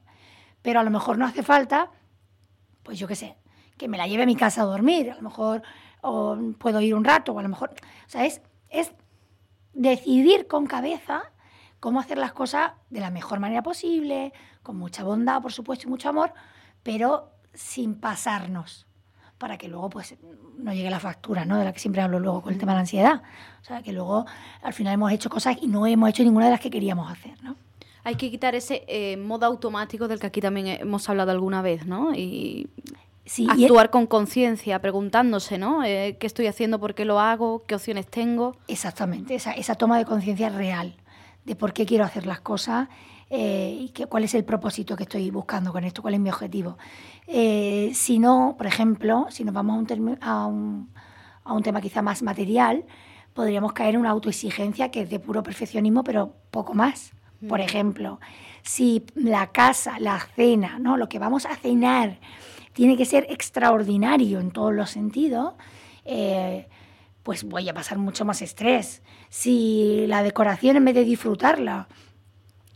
Pero 0.63 0.79
a 0.79 0.85
lo 0.85 0.91
mejor 0.93 1.19
no 1.19 1.27
hace 1.27 1.43
falta, 1.43 1.91
pues 2.85 2.97
yo 2.97 3.09
qué 3.09 3.17
sé, 3.17 3.37
que 3.77 3.89
me 3.89 3.99
la 3.99 4.07
lleve 4.07 4.23
a 4.23 4.27
mi 4.27 4.37
casa 4.37 4.63
a 4.63 4.67
dormir, 4.67 5.11
a 5.11 5.17
lo 5.17 5.23
mejor 5.23 5.63
o 6.03 6.39
puedo 6.59 6.81
ir 6.81 6.95
un 6.95 7.03
rato, 7.03 7.33
o 7.33 7.41
a 7.41 7.43
lo 7.43 7.49
mejor, 7.49 7.71
o 7.71 8.09
sea, 8.09 8.25
es, 8.25 8.41
es 8.69 8.93
decidir 9.73 10.47
con 10.47 10.67
cabeza 10.67 11.33
cómo 11.81 11.99
hacer 11.99 12.17
las 12.17 12.33
cosas 12.33 12.75
de 12.89 13.01
la 13.01 13.11
mejor 13.11 13.41
manera 13.41 13.65
posible, 13.65 14.33
con 14.63 14.77
mucha 14.77 15.03
bondad, 15.03 15.43
por 15.43 15.53
supuesto, 15.53 15.89
y 15.89 15.91
mucho 15.91 16.09
amor, 16.09 16.33
pero 16.85 17.33
sin 17.53 17.97
pasarnos 17.97 18.87
para 19.41 19.57
que 19.57 19.69
luego 19.69 19.89
pues 19.89 20.15
no 20.59 20.73
llegue 20.75 20.91
la 20.91 21.01
factura, 21.01 21.47
¿no? 21.47 21.59
De 21.59 21.65
la 21.65 21.73
que 21.73 21.81
siempre 21.81 22.03
hablo 22.03 22.21
luego 22.21 22.43
con 22.43 22.53
el 22.53 22.59
tema 22.59 22.73
de 22.73 22.77
la 22.77 22.81
ansiedad. 22.81 23.23
O 23.63 23.65
sea, 23.65 23.83
que 23.83 23.91
luego 23.91 24.27
al 24.63 24.75
final 24.75 24.93
hemos 24.93 25.11
hecho 25.11 25.31
cosas 25.31 25.57
y 25.63 25.67
no 25.67 25.87
hemos 25.87 26.11
hecho 26.11 26.23
ninguna 26.23 26.45
de 26.45 26.51
las 26.51 26.61
que 26.61 26.71
queríamos 26.71 27.11
hacer, 27.11 27.43
¿no? 27.43 27.57
Hay 28.05 28.17
que 28.17 28.31
quitar 28.31 28.55
ese 28.55 28.85
eh, 28.87 29.17
modo 29.17 29.47
automático 29.47 30.09
del 30.09 30.21
que 30.21 30.27
aquí 30.27 30.43
también 30.43 30.67
hemos 30.67 31.09
hablado 31.09 31.31
alguna 31.31 31.63
vez, 31.63 31.87
¿no? 31.87 32.15
Y 32.15 32.69
actuar 33.49 33.89
con 33.89 34.07
conciencia, 34.07 34.79
preguntándose, 34.81 35.57
¿no? 35.57 35.85
Eh, 35.85 36.19
¿Qué 36.21 36.27
estoy 36.27 36.47
haciendo? 36.47 36.79
¿Por 36.79 36.95
qué 36.95 37.07
lo 37.07 37.19
hago? 37.19 37.63
¿Qué 37.67 37.75
opciones 37.75 38.07
tengo? 38.09 38.57
Exactamente, 38.69 39.35
esa, 39.35 39.53
esa 39.53 39.75
toma 39.75 39.97
de 39.97 40.05
conciencia 40.05 40.51
real 40.51 40.95
de 41.47 41.57
por 41.57 41.73
qué 41.73 41.87
quiero 41.87 42.05
hacer 42.05 42.27
las 42.27 42.41
cosas 42.41 42.89
eh, 43.33 43.79
y 43.81 43.89
que, 43.91 44.07
cuál 44.07 44.25
es 44.25 44.35
el 44.35 44.45
propósito 44.45 44.97
que 44.97 45.05
estoy 45.05 45.31
buscando 45.31 45.73
con 45.73 45.85
esto, 45.85 46.03
cuál 46.03 46.15
es 46.15 46.21
mi 46.21 46.31
objetivo. 46.31 46.77
Eh, 47.29 47.93
si 47.95 48.19
no, 48.19 48.57
por 48.59 48.67
ejemplo, 48.67 49.27
si 49.31 49.45
nos 49.45 49.55
vamos 49.55 49.77
a 50.21 50.47
un, 50.47 50.91
a 51.45 51.53
un, 51.55 51.63
tema 51.63 51.81
quizá 51.81 52.03
más 52.03 52.23
material, 52.23 52.85
podríamos 53.33 53.73
caer 53.73 53.95
en 53.95 54.01
una 54.01 54.11
autoexigencia 54.11 54.91
que 54.91 55.03
es 55.03 55.11
de 55.11 55.21
puro 55.21 55.45
perfeccionismo, 55.45 56.03
pero 56.03 56.35
poco 56.51 56.75
más. 56.75 57.13
Por 57.49 57.61
mm. 57.61 57.63
ejemplo, 57.63 58.21
si 58.63 59.05
la 59.15 59.47
casa, 59.53 60.01
la 60.01 60.19
cena, 60.19 60.81
¿no? 60.81 60.97
lo 60.97 61.09
que 61.09 61.21
vamos 61.21 61.47
a 61.47 61.55
cenar, 61.55 62.19
tiene 62.73 62.97
que 62.97 63.05
ser 63.05 63.27
extraordinario 63.31 64.41
en 64.41 64.51
todos 64.51 64.75
los 64.75 64.91
sentidos, 64.91 65.55
eh, 66.05 66.67
pues 67.23 67.45
voy 67.45 67.69
a 67.69 67.75
pasar 67.75 67.99
mucho 67.99 68.25
más 68.25 68.43
estrés. 68.43 69.03
Si 69.29 70.05
la 70.09 70.23
decoración, 70.25 70.77
en 70.77 70.85
vez 70.85 70.95
de 70.95 71.05
disfrutarla, 71.05 71.87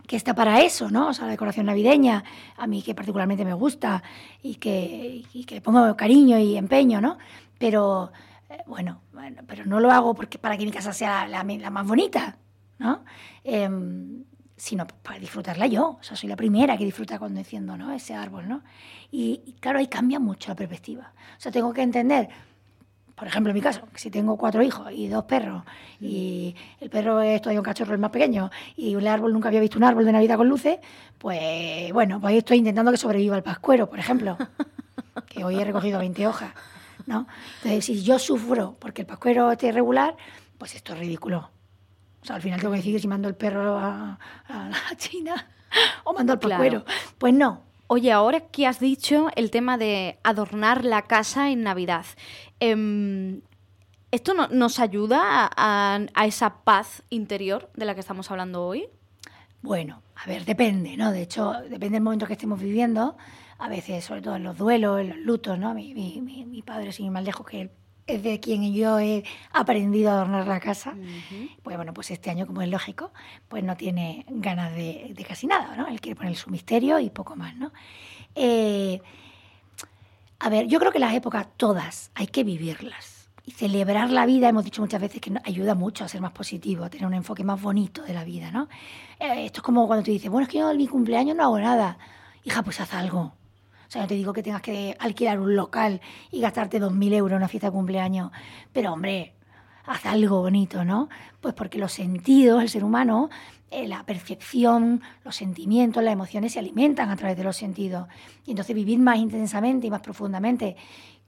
que 0.06 0.16
está 0.16 0.34
para 0.34 0.60
eso, 0.60 0.90
¿no? 0.90 1.08
O 1.08 1.14
sea, 1.14 1.26
la 1.26 1.32
decoración 1.32 1.66
navideña, 1.66 2.24
a 2.56 2.66
mí 2.66 2.82
que 2.82 2.94
particularmente 2.94 3.44
me 3.44 3.54
gusta 3.54 4.02
y 4.42 4.56
que, 4.56 5.24
que 5.46 5.60
pongo 5.60 5.96
cariño 5.96 6.38
y 6.38 6.56
empeño, 6.56 7.00
¿no? 7.00 7.18
Pero, 7.58 8.12
eh, 8.50 8.62
bueno, 8.66 9.00
pero 9.46 9.64
no 9.64 9.80
lo 9.80 9.90
hago 9.90 10.14
porque 10.14 10.38
para 10.38 10.56
que 10.56 10.64
mi 10.64 10.72
casa 10.72 10.92
sea 10.92 11.26
la, 11.26 11.42
más 11.70 11.86
bonita, 11.86 12.36
¿no? 12.78 13.04
Em, 13.42 14.24
sino 14.56 14.86
para 14.86 15.18
disfrutarla 15.18 15.66
yo. 15.66 15.98
O 16.00 16.02
sea, 16.02 16.16
soy 16.16 16.28
la 16.28 16.36
primera 16.36 16.76
que 16.76 16.84
disfruta 16.84 17.18
conduciendo, 17.18 17.76
¿no? 17.76 17.92
Ese 17.92 18.14
árbol, 18.14 18.48
¿no? 18.48 18.62
Y, 19.10 19.42
y 19.46 19.52
claro, 19.54 19.78
ahí 19.78 19.86
cambia 19.88 20.18
mucho 20.18 20.50
la 20.50 20.56
perspectiva. 20.56 21.12
O 21.36 21.40
sea, 21.40 21.50
tengo 21.50 21.72
que 21.72 21.82
entender 21.82 22.28
por 23.14 23.28
ejemplo, 23.28 23.50
en 23.50 23.54
mi 23.54 23.60
caso, 23.60 23.82
si 23.94 24.10
tengo 24.10 24.36
cuatro 24.36 24.62
hijos 24.62 24.90
y 24.92 25.08
dos 25.08 25.24
perros, 25.24 25.62
y 26.00 26.54
el 26.80 26.90
perro 26.90 27.20
es 27.20 27.40
todavía 27.40 27.60
un 27.60 27.64
cachorro 27.64 27.94
el 27.94 28.00
más 28.00 28.10
pequeño, 28.10 28.50
y 28.76 28.96
un 28.96 29.06
árbol 29.06 29.32
nunca 29.32 29.48
había 29.48 29.60
visto 29.60 29.78
un 29.78 29.84
árbol 29.84 30.04
de 30.04 30.12
Navidad 30.12 30.36
con 30.36 30.48
luces, 30.48 30.78
pues 31.18 31.92
bueno, 31.92 32.20
pues 32.20 32.36
estoy 32.36 32.58
intentando 32.58 32.90
que 32.90 32.96
sobreviva 32.96 33.36
el 33.36 33.42
pascuero, 33.42 33.88
por 33.88 33.98
ejemplo, 34.00 34.36
que 35.28 35.44
hoy 35.44 35.60
he 35.60 35.64
recogido 35.64 36.00
20 36.00 36.26
hojas, 36.26 36.52
¿no? 37.06 37.28
Entonces, 37.56 37.84
si 37.84 38.02
yo 38.02 38.18
sufro 38.18 38.76
porque 38.80 39.02
el 39.02 39.06
pascuero 39.06 39.52
esté 39.52 39.68
irregular, 39.68 40.16
pues 40.58 40.74
esto 40.74 40.94
es 40.94 40.98
ridículo. 40.98 41.50
O 42.20 42.26
sea, 42.26 42.36
al 42.36 42.42
final 42.42 42.58
tengo 42.58 42.72
que 42.72 42.78
decidir 42.78 43.00
si 43.00 43.06
mando 43.06 43.28
el 43.28 43.36
perro 43.36 43.78
a, 43.78 44.18
la 44.48 44.96
China 44.96 45.46
o 46.04 46.12
mando 46.14 46.32
al 46.32 46.38
pascuero. 46.40 46.84
Pues 47.18 47.32
no, 47.32 47.62
Oye, 47.86 48.12
ahora 48.12 48.40
que 48.40 48.66
has 48.66 48.80
dicho 48.80 49.28
el 49.36 49.50
tema 49.50 49.76
de 49.76 50.18
adornar 50.22 50.84
la 50.84 51.02
casa 51.02 51.50
en 51.50 51.62
Navidad, 51.62 52.06
em, 52.58 53.42
¿esto 54.10 54.32
nos 54.48 54.78
ayuda 54.80 55.50
a, 55.54 56.06
esa 56.24 56.64
paz 56.64 57.02
interior 57.10 57.70
de 57.76 57.84
la 57.84 57.94
que 57.94 58.00
estamos 58.00 58.30
hablando 58.30 58.64
hoy? 58.64 58.88
Bueno, 59.60 60.02
a 60.14 60.26
ver, 60.26 60.44
depende, 60.44 60.96
¿no? 60.96 61.12
De 61.12 61.22
hecho, 61.22 61.52
depende 61.62 61.96
del 61.96 62.02
momento 62.02 62.26
que 62.26 62.32
estemos 62.34 62.60
viviendo. 62.60 63.16
a 63.58 63.68
veces, 63.68 64.04
sobre 64.04 64.20
todo 64.20 64.36
en 64.36 64.44
los 64.44 64.58
duelos, 64.58 65.00
en 65.00 65.10
los 65.10 65.18
lutos, 65.18 65.58
¿no? 65.58 65.74
Mi, 65.74 65.94
mi, 65.94 66.20
mi, 66.20 66.62
padre, 66.62 66.92
sin 66.92 67.06
ir 67.06 67.12
más 67.12 67.24
lejos, 67.24 67.46
que 67.46 67.70
es 68.06 68.22
de 68.22 68.40
quien 68.40 68.74
yo 68.74 68.98
he 68.98 69.24
aprendido 69.52 70.10
a 70.10 70.14
adornar 70.14 70.46
la 70.46 70.60
casa, 70.60 70.94
pues 71.62 71.76
bueno, 71.76 71.94
pues 71.94 72.10
este 72.10 72.30
año, 72.30 72.46
como 72.46 72.62
es 72.62 72.68
lógico, 72.68 73.12
pues 73.48 73.64
no 73.64 73.76
tiene 73.76 74.26
ganas 74.28 74.74
de, 74.74 75.12
de, 75.14 75.24
casi 75.24 75.46
nada, 75.46 75.74
¿no? 75.76 75.86
Él 75.86 76.00
quiere 76.00 76.16
poner 76.16 76.36
su 76.36 76.50
misterio 76.50 76.98
y 76.98 77.10
poco 77.10 77.34
más, 77.36 77.56
¿no? 77.56 77.72
Eh, 78.34 79.00
a 80.38 80.48
ver, 80.48 80.66
yo 80.66 80.78
creo 80.78 80.92
que 80.92 80.98
las 80.98 81.14
épocas 81.14 81.46
todas 81.56 82.10
hay 82.14 82.26
que 82.26 82.44
vivirlas. 82.44 83.30
Y 83.46 83.50
celebrar 83.50 84.10
la 84.10 84.24
vida, 84.24 84.48
hemos 84.48 84.64
dicho 84.64 84.80
muchas 84.80 85.00
veces 85.02 85.20
que 85.20 85.30
ayuda 85.44 85.74
mucho 85.74 86.02
a 86.02 86.08
ser 86.08 86.22
más 86.22 86.32
positivo, 86.32 86.84
a 86.84 86.90
tener 86.90 87.06
un 87.06 87.12
enfoque 87.12 87.44
más 87.44 87.60
bonito 87.60 88.02
de 88.02 88.14
la 88.14 88.24
vida, 88.24 88.50
¿no? 88.50 88.68
Eh, 89.20 89.46
esto 89.46 89.60
es 89.60 89.62
como 89.62 89.86
cuando 89.86 90.02
te 90.02 90.10
dices, 90.10 90.30
bueno, 90.30 90.44
es 90.44 90.50
que 90.50 90.58
yo 90.58 90.70
en 90.70 90.78
mi 90.78 90.86
cumpleaños 90.86 91.36
no 91.36 91.42
hago 91.44 91.58
nada. 91.58 91.98
Hija, 92.42 92.62
pues 92.62 92.80
haz 92.80 92.94
algo. 92.94 93.34
Sea, 93.94 94.02
no 94.02 94.08
te 94.08 94.14
digo 94.14 94.32
que 94.32 94.42
tengas 94.42 94.60
que 94.60 94.96
alquilar 94.98 95.38
un 95.38 95.54
local 95.54 96.00
y 96.32 96.40
gastarte 96.40 96.80
2.000 96.80 97.12
euros 97.12 97.30
en 97.30 97.36
una 97.36 97.46
fiesta 97.46 97.68
de 97.68 97.74
cumpleaños, 97.74 98.32
pero 98.72 98.92
hombre, 98.92 99.34
haz 99.86 100.04
algo 100.06 100.40
bonito, 100.40 100.84
¿no? 100.84 101.08
Pues 101.40 101.54
porque 101.54 101.78
los 101.78 101.92
sentidos, 101.92 102.60
el 102.60 102.68
ser 102.68 102.82
humano, 102.82 103.30
eh, 103.70 103.86
la 103.86 104.04
percepción, 104.04 105.00
los 105.22 105.36
sentimientos, 105.36 106.02
las 106.02 106.12
emociones 106.12 106.54
se 106.54 106.58
alimentan 106.58 107.08
a 107.08 107.14
través 107.14 107.36
de 107.36 107.44
los 107.44 107.56
sentidos. 107.56 108.08
Y 108.44 108.50
entonces 108.50 108.74
vivir 108.74 108.98
más 108.98 109.18
intensamente 109.18 109.86
y 109.86 109.90
más 109.90 110.00
profundamente 110.00 110.74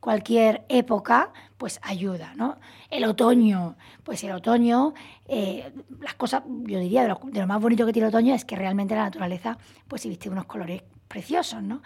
cualquier 0.01 0.65
época, 0.69 1.31
pues 1.59 1.79
ayuda, 1.85 2.35
¿no? 2.35 2.57
El 2.91 3.05
otoño, 3.05 3.77
pues 4.03 4.25
el 4.25 4.33
otoño, 4.33 4.93
eh, 5.29 5.73
las 6.01 6.15
cosas, 6.15 6.43
yo 6.65 6.81
diría, 6.81 7.03
de 7.05 7.41
lo, 7.41 7.47
más 7.47 7.63
bonito 7.63 7.87
que 7.87 7.93
tiene 7.93 8.09
el 8.09 8.15
otoño 8.15 8.35
es 8.35 8.45
que 8.45 8.57
realmente 8.57 8.97
la 8.97 9.05
naturaleza, 9.05 9.57
pues 9.87 10.03
se 10.03 10.09
viste 10.09 10.29
unos 10.29 10.47
colores 10.47 10.83
preciosos, 11.07 11.63
¿no? 11.63 11.81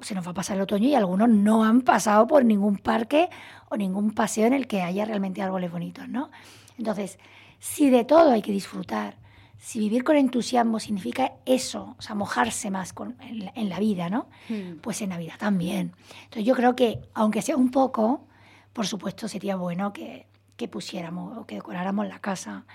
Se 0.00 0.14
nos 0.14 0.26
va 0.26 0.32
a 0.32 0.34
pasar 0.34 0.56
el 0.56 0.62
otoño 0.62 0.88
y 0.88 0.94
algunos 0.94 1.28
no 1.28 1.64
han 1.64 1.82
pasado 1.82 2.26
por 2.26 2.44
ningún 2.44 2.78
parque 2.78 3.28
o 3.68 3.76
ningún 3.76 4.12
paseo 4.12 4.46
en 4.46 4.52
el 4.52 4.66
que 4.66 4.82
haya 4.82 5.04
realmente 5.04 5.42
árboles 5.42 5.70
bonitos, 5.70 6.08
¿no? 6.08 6.30
Entonces, 6.78 7.18
si 7.58 7.90
de 7.90 8.04
todo 8.04 8.32
hay 8.32 8.42
que 8.42 8.52
disfrutar, 8.52 9.16
si 9.58 9.78
vivir 9.78 10.04
con 10.04 10.16
entusiasmo 10.16 10.80
significa 10.80 11.34
eso, 11.44 11.94
o 11.98 12.02
sea, 12.02 12.14
mojarse 12.14 12.70
más 12.70 12.94
en, 13.20 13.68
la, 13.68 13.78
vida, 13.78 14.08
¿no? 14.08 14.28
Hmm. 14.48 14.78
Pues 14.80 15.02
en 15.02 15.10
Navidad 15.10 15.34
también. 15.38 15.92
Entonces 16.24 16.44
yo 16.44 16.54
creo 16.54 16.74
que, 16.74 17.00
aunque 17.12 17.42
sea 17.42 17.56
un 17.56 17.70
poco, 17.70 18.26
por 18.72 18.86
supuesto 18.86 19.28
sería 19.28 19.56
bueno 19.56 19.92
que, 19.92 20.26
pusiéramos 20.70 21.38
o 21.38 21.46
que 21.46 21.54
decoráramos 21.54 22.06
la 22.06 22.18
casa, 22.18 22.66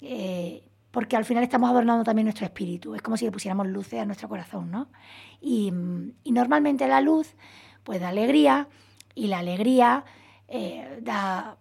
eh, 0.00 0.62
porque 0.94 1.16
al 1.16 1.24
final 1.24 1.42
estamos 1.42 1.68
adornando 1.68 2.04
también 2.04 2.26
nuestro 2.26 2.46
espíritu, 2.46 2.94
es 2.94 3.02
como 3.02 3.16
si 3.16 3.24
le 3.24 3.32
pusiéramos 3.32 3.66
luces 3.66 4.00
a 4.00 4.06
nuestro 4.06 4.28
corazón, 4.28 4.70
¿no? 4.70 4.86
Y, 5.40 5.72
normalmente 6.24 6.86
la 6.86 7.00
luz, 7.00 7.34
pues 7.82 8.00
da 8.00 8.10
alegría, 8.10 8.68
y 9.12 9.26
la 9.26 9.40
alegría 9.40 10.04
eh, 10.46 11.00
da 11.02 11.56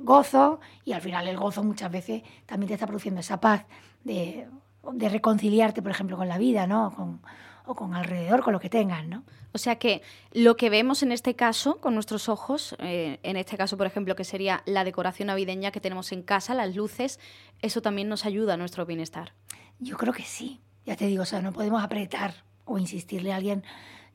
gozo 0.00 0.60
y 0.84 0.92
al 0.92 1.00
final 1.00 1.26
el 1.26 1.38
gozo 1.38 1.64
muchas 1.64 1.90
veces 1.90 2.22
también 2.44 2.68
te 2.68 2.74
está 2.74 2.86
produciendo 2.86 3.20
esa 3.20 3.40
paz 3.40 3.64
de, 4.04 4.46
reconciliarte, 4.82 5.80
por 5.80 5.92
ejemplo, 5.92 6.18
con 6.18 6.28
la 6.28 6.36
vida, 6.36 6.66
¿no? 6.66 6.92
Con, 6.94 7.22
o 7.66 7.74
con 7.74 7.94
alrededor, 7.94 8.42
con 8.42 8.52
lo 8.52 8.60
que 8.60 8.68
tengas, 8.68 9.06
¿no? 9.06 9.24
O 9.52 9.58
sea 9.58 9.76
que 9.76 10.02
lo 10.32 10.56
que 10.56 10.68
vemos 10.68 11.02
en 11.02 11.12
este 11.12 11.34
caso, 11.34 11.80
con 11.80 11.94
nuestros 11.94 12.28
ojos, 12.28 12.76
eh, 12.80 13.20
en 13.22 13.36
este 13.36 13.56
caso, 13.56 13.76
por 13.76 13.86
ejemplo, 13.86 14.16
que 14.16 14.24
sería 14.24 14.62
la 14.66 14.84
decoración 14.84 15.28
navideña 15.28 15.70
que 15.70 15.80
tenemos 15.80 16.12
en 16.12 16.22
casa, 16.22 16.54
las 16.54 16.74
luces, 16.74 17.20
eso 17.60 17.80
también 17.80 18.08
nos 18.08 18.26
ayuda 18.26 18.54
a 18.54 18.56
nuestro 18.56 18.84
bienestar. 18.84 19.32
Yo 19.78 19.96
creo 19.96 20.12
que 20.12 20.24
sí. 20.24 20.60
Ya 20.84 20.96
te 20.96 21.06
digo, 21.06 21.22
o 21.22 21.26
sea, 21.26 21.40
no 21.40 21.52
podemos 21.52 21.82
apretar 21.82 22.44
o 22.64 22.78
insistirle 22.78 23.32
a 23.32 23.36
alguien 23.36 23.64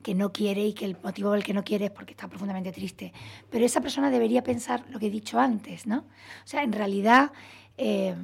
que 0.02 0.14
no 0.14 0.32
quiere 0.32 0.64
y 0.64 0.72
que 0.72 0.84
el 0.84 0.96
motivo 1.02 1.32
del 1.32 1.44
que 1.44 1.52
no 1.52 1.64
quiere 1.64 1.86
es 1.86 1.90
porque 1.90 2.12
está 2.12 2.28
profundamente 2.28 2.72
triste. 2.72 3.12
Pero 3.50 3.64
esa 3.64 3.80
persona 3.80 4.10
debería 4.10 4.42
pensar 4.42 4.84
lo 4.88 4.98
que 4.98 5.06
he 5.06 5.10
dicho 5.10 5.38
antes, 5.38 5.86
¿no? 5.86 5.98
O 6.44 6.46
sea, 6.46 6.62
en 6.62 6.72
realidad, 6.72 7.32
eh, 7.76 8.14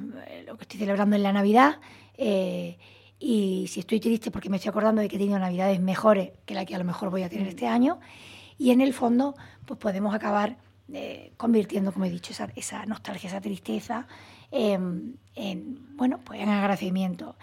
lo 0.45 0.57
que 0.57 0.63
estoy 0.63 0.79
celebrando 0.79 1.15
en 1.15 1.23
la 1.23 1.33
Navidad, 1.33 1.79
eh, 2.17 2.77
y 3.19 3.65
si 3.67 3.79
estoy 3.79 3.99
triste 3.99 4.31
porque 4.31 4.49
me 4.49 4.57
estoy 4.57 4.69
acordando 4.69 5.01
de 5.01 5.07
que 5.07 5.15
he 5.15 5.19
tenido 5.19 5.39
Navidades 5.39 5.79
mejores 5.79 6.31
que 6.45 6.53
la 6.53 6.65
que 6.65 6.75
a 6.75 6.77
lo 6.77 6.83
mejor 6.83 7.09
voy 7.09 7.23
a 7.23 7.29
tener 7.29 7.47
este 7.47 7.67
año, 7.67 7.99
y 8.57 8.71
en 8.71 8.81
el 8.81 8.93
fondo, 8.93 9.35
pues 9.65 9.79
podemos 9.79 10.13
acabar 10.15 10.57
eh, 10.91 11.33
convirtiendo, 11.37 11.91
como 11.91 12.05
he 12.05 12.09
dicho, 12.09 12.31
esa, 12.31 12.49
esa 12.55 12.85
nostalgia, 12.85 13.29
esa 13.29 13.41
tristeza, 13.41 14.07
en, 14.51 15.19
bueno, 15.95 16.19
pues 16.23 16.39
en 16.39 16.49
agradecimiento 16.49 17.35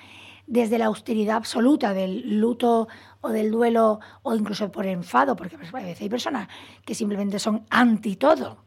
desde 0.46 0.78
la 0.78 0.86
austeridad 0.86 1.36
absoluta 1.36 1.94
del 1.94 2.38
luto 2.38 2.88
o 3.20 3.28
del 3.30 3.50
duelo 3.50 4.00
o 4.22 4.34
incluso 4.34 4.70
por 4.70 4.86
enfado, 4.86 5.36
porque 5.36 5.56
a 5.56 5.58
veces 5.58 6.00
hay 6.00 6.08
personas 6.08 6.48
que 6.84 6.94
simplemente 6.94 7.38
son 7.38 7.64
anti 7.70 8.16
todo. 8.16 8.64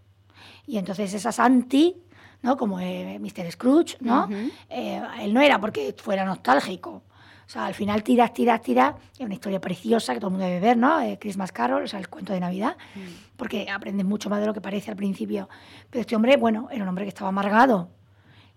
Y 0.66 0.78
entonces 0.78 1.14
esas 1.14 1.40
anti, 1.40 1.96
¿no? 2.41 2.58
como 2.58 2.79
eh, 2.79 3.20
Mr. 3.20 3.51
Scrooge, 3.51 3.98
¿no? 4.00 4.29
Eh, 4.70 5.01
él 5.22 5.34
no 5.34 5.41
era 5.41 5.60
porque 5.60 5.96
fuera 5.98 6.25
nostálgico. 6.25 7.03
O 7.46 7.50
sea, 7.50 7.65
al 7.65 7.74
final 7.74 8.03
tiras, 8.03 8.34
tiras, 8.34 8.62
tiras. 8.62 8.96
Es 9.13 9.22
una 9.22 9.34
historia 9.34 9.62
preciosa 9.62 10.13
que 10.13 10.20
todo 10.20 10.27
el 10.27 10.34
mundo 10.34 10.46
debe 10.46 10.60
ver, 10.60 10.77
¿no? 10.77 11.00
Eh, 11.00 11.17
Christmas 11.20 11.53
Carol, 11.53 11.84
o 11.84 11.88
sea, 11.88 12.00
el 12.00 12.10
cuento 12.10 12.34
de 12.34 12.41
Navidad, 12.41 12.75
mm. 12.96 13.38
porque 13.38 13.70
aprendes 13.70 14.06
mucho 14.06 14.29
más 14.29 14.41
de 14.41 14.48
lo 14.48 14.53
que 14.53 14.60
parece 14.60 14.91
al 14.91 14.98
principio. 14.98 15.48
Pero 15.89 16.01
este 16.01 16.15
hombre, 16.15 16.36
bueno, 16.36 16.67
era 16.72 16.84
un 16.84 16.89
hombre 16.89 17.06
que 17.06 17.10
estaba 17.10 17.29
amargado 17.29 17.89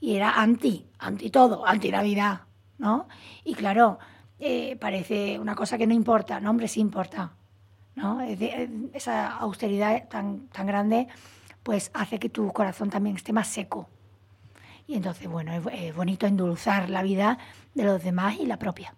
y 0.01 0.17
era 0.17 0.41
anti, 0.41 0.87
anti 0.99 1.31
todo, 1.31 1.65
anti 1.67 1.91
Navidad. 1.91 2.41
¿no? 2.81 3.07
Y 3.45 3.55
claro, 3.55 3.99
eh, 4.39 4.77
parece 4.81 5.39
una 5.39 5.55
cosa 5.55 5.79
que 5.79 5.87
no 5.87 5.95
importa, 5.95 6.41
no, 6.41 6.51
hombre, 6.51 6.67
sí 6.67 6.81
importa, 6.81 7.35
¿no? 7.95 8.21
esa 8.23 9.37
austeridad 9.37 10.09
tan, 10.09 10.49
tan 10.49 10.67
grande, 10.67 11.07
pues 11.71 11.93
hace 11.95 12.19
que 12.19 12.29
tu 12.29 12.53
corazón 12.53 12.91
también 12.91 13.15
esté 13.15 13.33
más 13.33 13.47
seco. 13.47 13.89
Y 14.89 14.97
entonces, 14.97 15.29
bueno, 15.29 15.53
es, 15.71 15.95
bonito 15.95 16.27
endulzar 16.27 16.91
la 16.91 17.01
vida 17.01 17.39
de 17.77 17.85
los 17.85 18.03
demás 18.03 18.39
y 18.41 18.47
la 18.47 18.59
propia. 18.59 18.93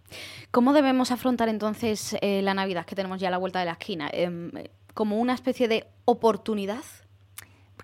¿Cómo 0.51 0.73
debemos 0.73 1.11
afrontar 1.11 1.51
entonces 1.51 2.17
eh, 2.23 2.41
la 2.41 2.55
Navidad 2.55 2.87
que 2.87 2.95
tenemos 2.95 3.21
ya 3.21 3.29
a 3.29 3.31
la 3.31 3.37
vuelta 3.37 3.59
de 3.59 3.67
la 3.67 3.73
esquina? 3.73 4.09
Em, 4.11 4.51
¿Como 4.95 5.21
una 5.21 5.35
especie 5.35 5.69
de 5.69 5.87
oportunidad? 6.07 6.83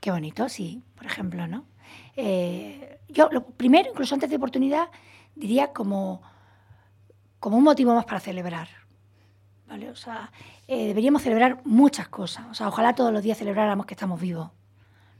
Qué 0.00 0.10
bonito, 0.10 0.48
sí, 0.48 0.82
por 0.94 1.04
ejemplo, 1.04 1.46
¿no? 1.46 1.66
Eh, 2.16 2.98
yo, 3.10 3.28
lo 3.30 3.44
primero, 3.44 3.90
incluso 3.90 4.14
antes 4.14 4.30
de 4.30 4.36
oportunidad, 4.36 4.88
diría 5.34 5.74
como, 5.74 6.22
como 7.40 7.58
un 7.58 7.64
motivo 7.64 7.94
más 7.94 8.06
para 8.06 8.20
celebrar. 8.20 8.68
¿vale? 9.66 9.90
O 9.90 9.96
sea, 9.96 10.32
eh, 10.66 10.86
deberíamos 10.86 11.20
celebrar 11.20 11.60
muchas 11.66 12.08
cosas. 12.08 12.46
O 12.50 12.54
sea, 12.54 12.68
ojalá 12.68 12.94
todos 12.94 13.12
los 13.12 13.22
días 13.22 13.36
celebráramos 13.36 13.84
que 13.84 13.92
estamos 13.92 14.18
vivos, 14.18 14.50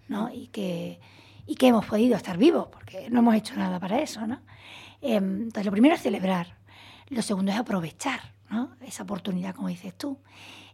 ¿no? 0.09 0.31
Y 0.33 0.49
que, 0.49 1.01
y 1.47 1.55
que 1.55 1.69
hemos 1.69 1.87
podido 1.87 2.17
estar 2.17 2.37
vivos, 2.37 2.69
porque 2.73 3.09
no 3.11 3.21
hemos 3.21 3.35
hecho 3.35 3.55
nada 3.57 3.79
para 3.79 4.01
eso, 4.01 4.27
¿no? 4.27 4.41
Em, 5.01 5.43
entonces, 5.43 5.67
lo 5.67 5.73
primero 5.73 5.95
es 5.95 6.03
celebrar. 6.03 6.59
Lo 7.09 7.23
segundo 7.23 7.53
es 7.53 7.59
aprovechar, 7.59 8.35
¿no? 8.51 8.77
Esa 8.81 9.05
oportunidad, 9.05 9.55
como 9.55 9.69
dices 9.69 9.97
tú. 9.97 10.19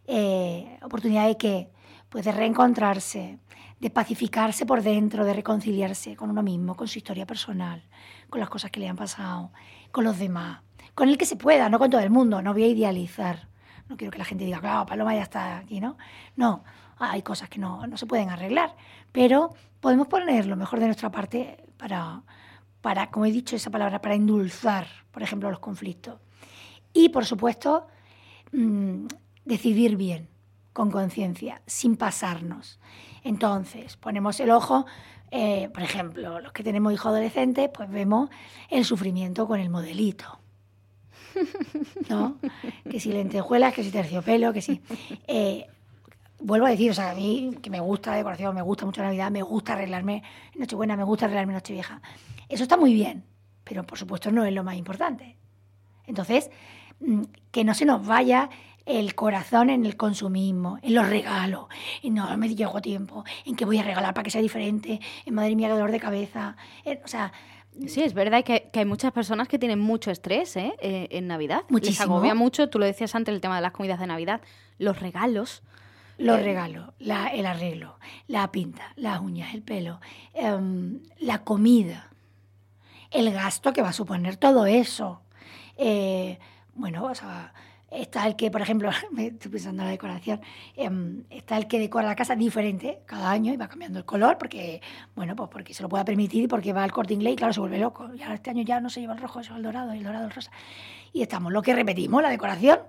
Eh, 0.07 0.77
oportunidad 0.81 1.27
de 1.27 1.37
que, 1.37 1.69
pues 2.09 2.25
de 2.25 2.31
reencontrarse, 2.31 3.39
de 3.79 3.89
pacificarse 3.89 4.65
por 4.65 4.81
dentro, 4.81 5.25
de 5.25 5.33
reconciliarse 5.33 6.15
con 6.15 6.29
uno 6.29 6.43
mismo, 6.43 6.75
con 6.75 6.87
su 6.87 6.97
historia 6.97 7.25
personal, 7.25 7.83
con 8.29 8.39
las 8.39 8.49
cosas 8.49 8.71
que 8.71 8.79
le 8.79 8.87
han 8.87 8.95
pasado, 8.95 9.51
con 9.91 10.03
los 10.03 10.17
demás, 10.17 10.61
con 10.93 11.09
el 11.09 11.17
que 11.17 11.25
se 11.25 11.35
pueda, 11.35 11.69
no 11.69 11.79
con 11.79 11.89
todo 11.89 12.01
el 12.01 12.09
mundo, 12.09 12.41
no 12.41 12.53
voy 12.53 12.63
a 12.63 12.67
idealizar. 12.67 13.47
No 13.87 13.97
quiero 13.97 14.11
que 14.11 14.17
la 14.17 14.25
gente 14.25 14.45
diga, 14.45 14.59
claro, 14.59 14.85
Paloma 14.85 15.13
ya 15.13 15.21
está 15.21 15.57
aquí, 15.57 15.79
¿no? 15.79 15.97
No, 16.35 16.63
hay 16.97 17.21
cosas 17.21 17.49
que 17.49 17.59
no, 17.59 17.85
no 17.85 17.97
se 17.97 18.05
pueden 18.05 18.29
arreglar, 18.29 18.75
pero 19.15 19.53
podemos 19.79 20.07
poner 20.09 20.45
lo 20.45 20.57
mejor 20.57 20.81
de 20.81 20.87
nuestra 20.87 21.09
parte 21.09 21.63
para, 21.77 22.23
para, 22.81 23.09
como 23.11 23.25
he 23.25 23.31
dicho 23.31 23.55
esa 23.55 23.69
palabra, 23.69 24.01
para 24.01 24.13
endulzar, 24.13 24.87
por 25.11 25.23
ejemplo, 25.23 25.49
los 25.49 25.59
conflictos. 25.59 26.19
Y, 26.91 27.07
por 27.07 27.23
supuesto, 27.23 27.87
mm, 28.51 29.05
decidir 29.45 29.95
bien, 29.95 30.27
con 30.73 30.91
conciencia, 30.91 31.61
sin 31.65 31.95
pasarnos. 31.95 32.77
Entonces, 33.23 33.95
ponemos 33.95 34.37
el 34.41 34.51
ojo, 34.51 34.85
eh, 35.31 35.69
por 35.73 35.83
ejemplo, 35.83 36.41
los 36.41 36.51
que 36.51 36.63
tenemos 36.63 36.91
hijos 36.91 37.05
adolescentes, 37.05 37.69
pues 37.73 37.89
vemos 37.89 38.29
el 38.69 38.83
sufrimiento 38.83 39.47
con 39.47 39.61
el 39.61 39.69
modelito. 39.69 40.39
¿No? 42.09 42.37
Que 42.91 42.99
si 42.99 43.13
lentejuelas, 43.13 43.73
que 43.73 43.83
si 43.85 43.91
terciopelo, 43.91 44.51
que 44.51 44.61
si... 44.61 44.81
Eh, 45.25 45.67
vuelvo 46.39 46.65
a 46.67 46.69
decir, 46.69 46.91
o 46.91 46.93
sea, 46.93 47.11
a 47.11 47.15
mí 47.15 47.51
que 47.61 47.69
me 47.69 47.79
gusta 47.79 48.11
la 48.11 48.17
decoración, 48.17 48.55
me 48.55 48.61
gusta 48.61 48.85
mucho 48.85 49.01
la 49.01 49.07
Navidad, 49.07 49.31
me 49.31 49.41
gusta 49.41 49.73
arreglarme 49.73 50.23
Nochebuena, 50.55 50.95
me 50.95 51.03
gusta 51.03 51.25
arreglarme 51.25 51.53
Nochevieja. 51.53 52.01
Eso 52.49 52.63
está 52.63 52.77
muy 52.77 52.93
bien, 52.93 53.23
pero 53.63 53.85
por 53.85 53.97
supuesto 53.97 54.31
no 54.31 54.45
es 54.45 54.53
lo 54.53 54.63
más 54.63 54.75
importante. 54.75 55.37
Entonces, 56.05 56.51
mm, 56.99 57.23
que 57.51 57.63
no 57.63 57.73
se 57.73 57.85
nos 57.85 58.05
vaya 58.05 58.49
el 58.85 59.15
corazón 59.15 59.71
en 59.71 59.85
el 59.85 59.97
consumismo, 59.97 60.77
en 60.81 60.93
los 60.93 61.09
regalos, 61.09 61.65
en 62.03 62.13
no 62.13 62.37
me 62.37 62.53
llego 62.53 62.77
a 62.77 62.81
tiempo, 62.81 63.23
en 63.45 63.55
que 63.55 63.65
voy 63.65 63.79
a 63.79 63.83
regalar 63.83 64.13
para 64.13 64.23
que 64.23 64.29
sea 64.29 64.41
diferente, 64.41 64.99
en 65.25 65.33
madre 65.33 65.55
mía, 65.55 65.69
dolor 65.69 65.91
de 65.91 65.99
cabeza. 65.99 66.55
o 67.03 67.07
sea, 67.07 67.31
Sí, 67.87 68.01
es 68.03 68.13
verdad 68.13 68.43
que, 68.43 68.69
que 68.71 68.79
hay 68.79 68.85
muchas 68.85 69.11
personas 69.11 69.47
que 69.47 69.59
tienen 69.59 69.79
mucho 69.79 70.09
estrés 70.09 70.55
¿eh? 70.55 70.75
Eh, 70.79 71.07
en 71.11 71.27
Navidad. 71.27 71.63
Les 71.63 71.71
Muchísimo. 71.71 72.15
agobia 72.15 72.33
mucho, 72.33 72.69
tú 72.69 72.79
lo 72.79 72.85
decías 72.85 73.13
antes, 73.15 73.33
el 73.33 73.41
tema 73.41 73.57
de 73.57 73.61
las 73.61 73.73
comidas 73.73 73.99
de 73.99 74.07
Navidad, 74.07 74.41
los 74.77 74.99
regalos. 74.99 75.61
Los 76.17 76.41
regalos, 76.41 76.93
la- 76.99 77.27
el 77.27 77.45
arreglo, 77.45 77.99
la 78.27 78.51
pinta, 78.51 78.93
las 78.95 79.19
uñas, 79.19 79.53
el 79.53 79.61
pelo, 79.61 79.99
em, 80.33 80.99
la 81.19 81.39
comida, 81.43 82.09
el 83.11 83.31
gasto 83.31 83.73
que 83.73 83.81
va 83.81 83.89
a 83.89 83.93
suponer 83.93 84.37
todo 84.37 84.65
eso. 84.65 85.21
Eh, 85.77 86.39
bueno, 86.73 87.05
o 87.05 87.15
sea, 87.15 87.53
está 87.91 88.25
el 88.27 88.35
que, 88.35 88.49
por 88.51 88.61
ejemplo, 88.61 88.89
me 89.11 89.27
estoy 89.27 89.51
pensando 89.51 89.81
en 89.83 89.87
la 89.87 89.91
decoración, 89.91 90.41
em, 90.75 91.23
está 91.29 91.57
el 91.57 91.67
que 91.67 91.79
decora 91.79 92.07
la 92.07 92.15
casa 92.15 92.35
diferente 92.35 93.01
cada 93.05 93.29
año 93.31 93.53
y 93.53 93.57
va 93.57 93.67
cambiando 93.67 93.99
el 93.99 94.05
color 94.05 94.37
porque, 94.37 94.81
bueno, 95.15 95.35
pues 95.35 95.49
porque 95.49 95.73
se 95.73 95.83
lo 95.83 95.89
pueda 95.89 96.03
permitir 96.05 96.43
y 96.43 96.47
porque 96.47 96.73
va 96.73 96.83
al 96.83 96.91
corte 96.91 97.13
inglés 97.13 97.33
y 97.33 97.35
claro, 97.35 97.53
se 97.53 97.59
vuelve 97.59 97.77
loco. 97.77 98.09
Y 98.15 98.21
ahora 98.21 98.35
este 98.35 98.49
año 98.49 98.63
ya 98.63 98.79
no 98.79 98.89
se 98.89 99.01
lleva 99.01 99.13
el 99.13 99.19
rojo, 99.21 99.39
se 99.43 99.47
lleva 99.49 99.57
el 99.57 99.63
dorado, 99.63 99.91
el 99.91 100.03
dorado 100.03 100.25
el 100.25 100.31
rosa. 100.31 100.51
Y 101.13 101.21
estamos 101.21 101.51
lo 101.53 101.61
que 101.61 101.73
repetimos, 101.75 102.21
la 102.21 102.29
decoración. 102.29 102.79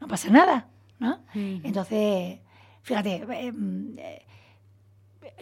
No 0.00 0.06
pasa 0.08 0.28
nada, 0.30 0.68
¿no? 0.98 1.20
Entonces, 1.64 2.38
fíjate, 2.86 3.26
eh, 3.32 3.52
eh, 3.98 4.22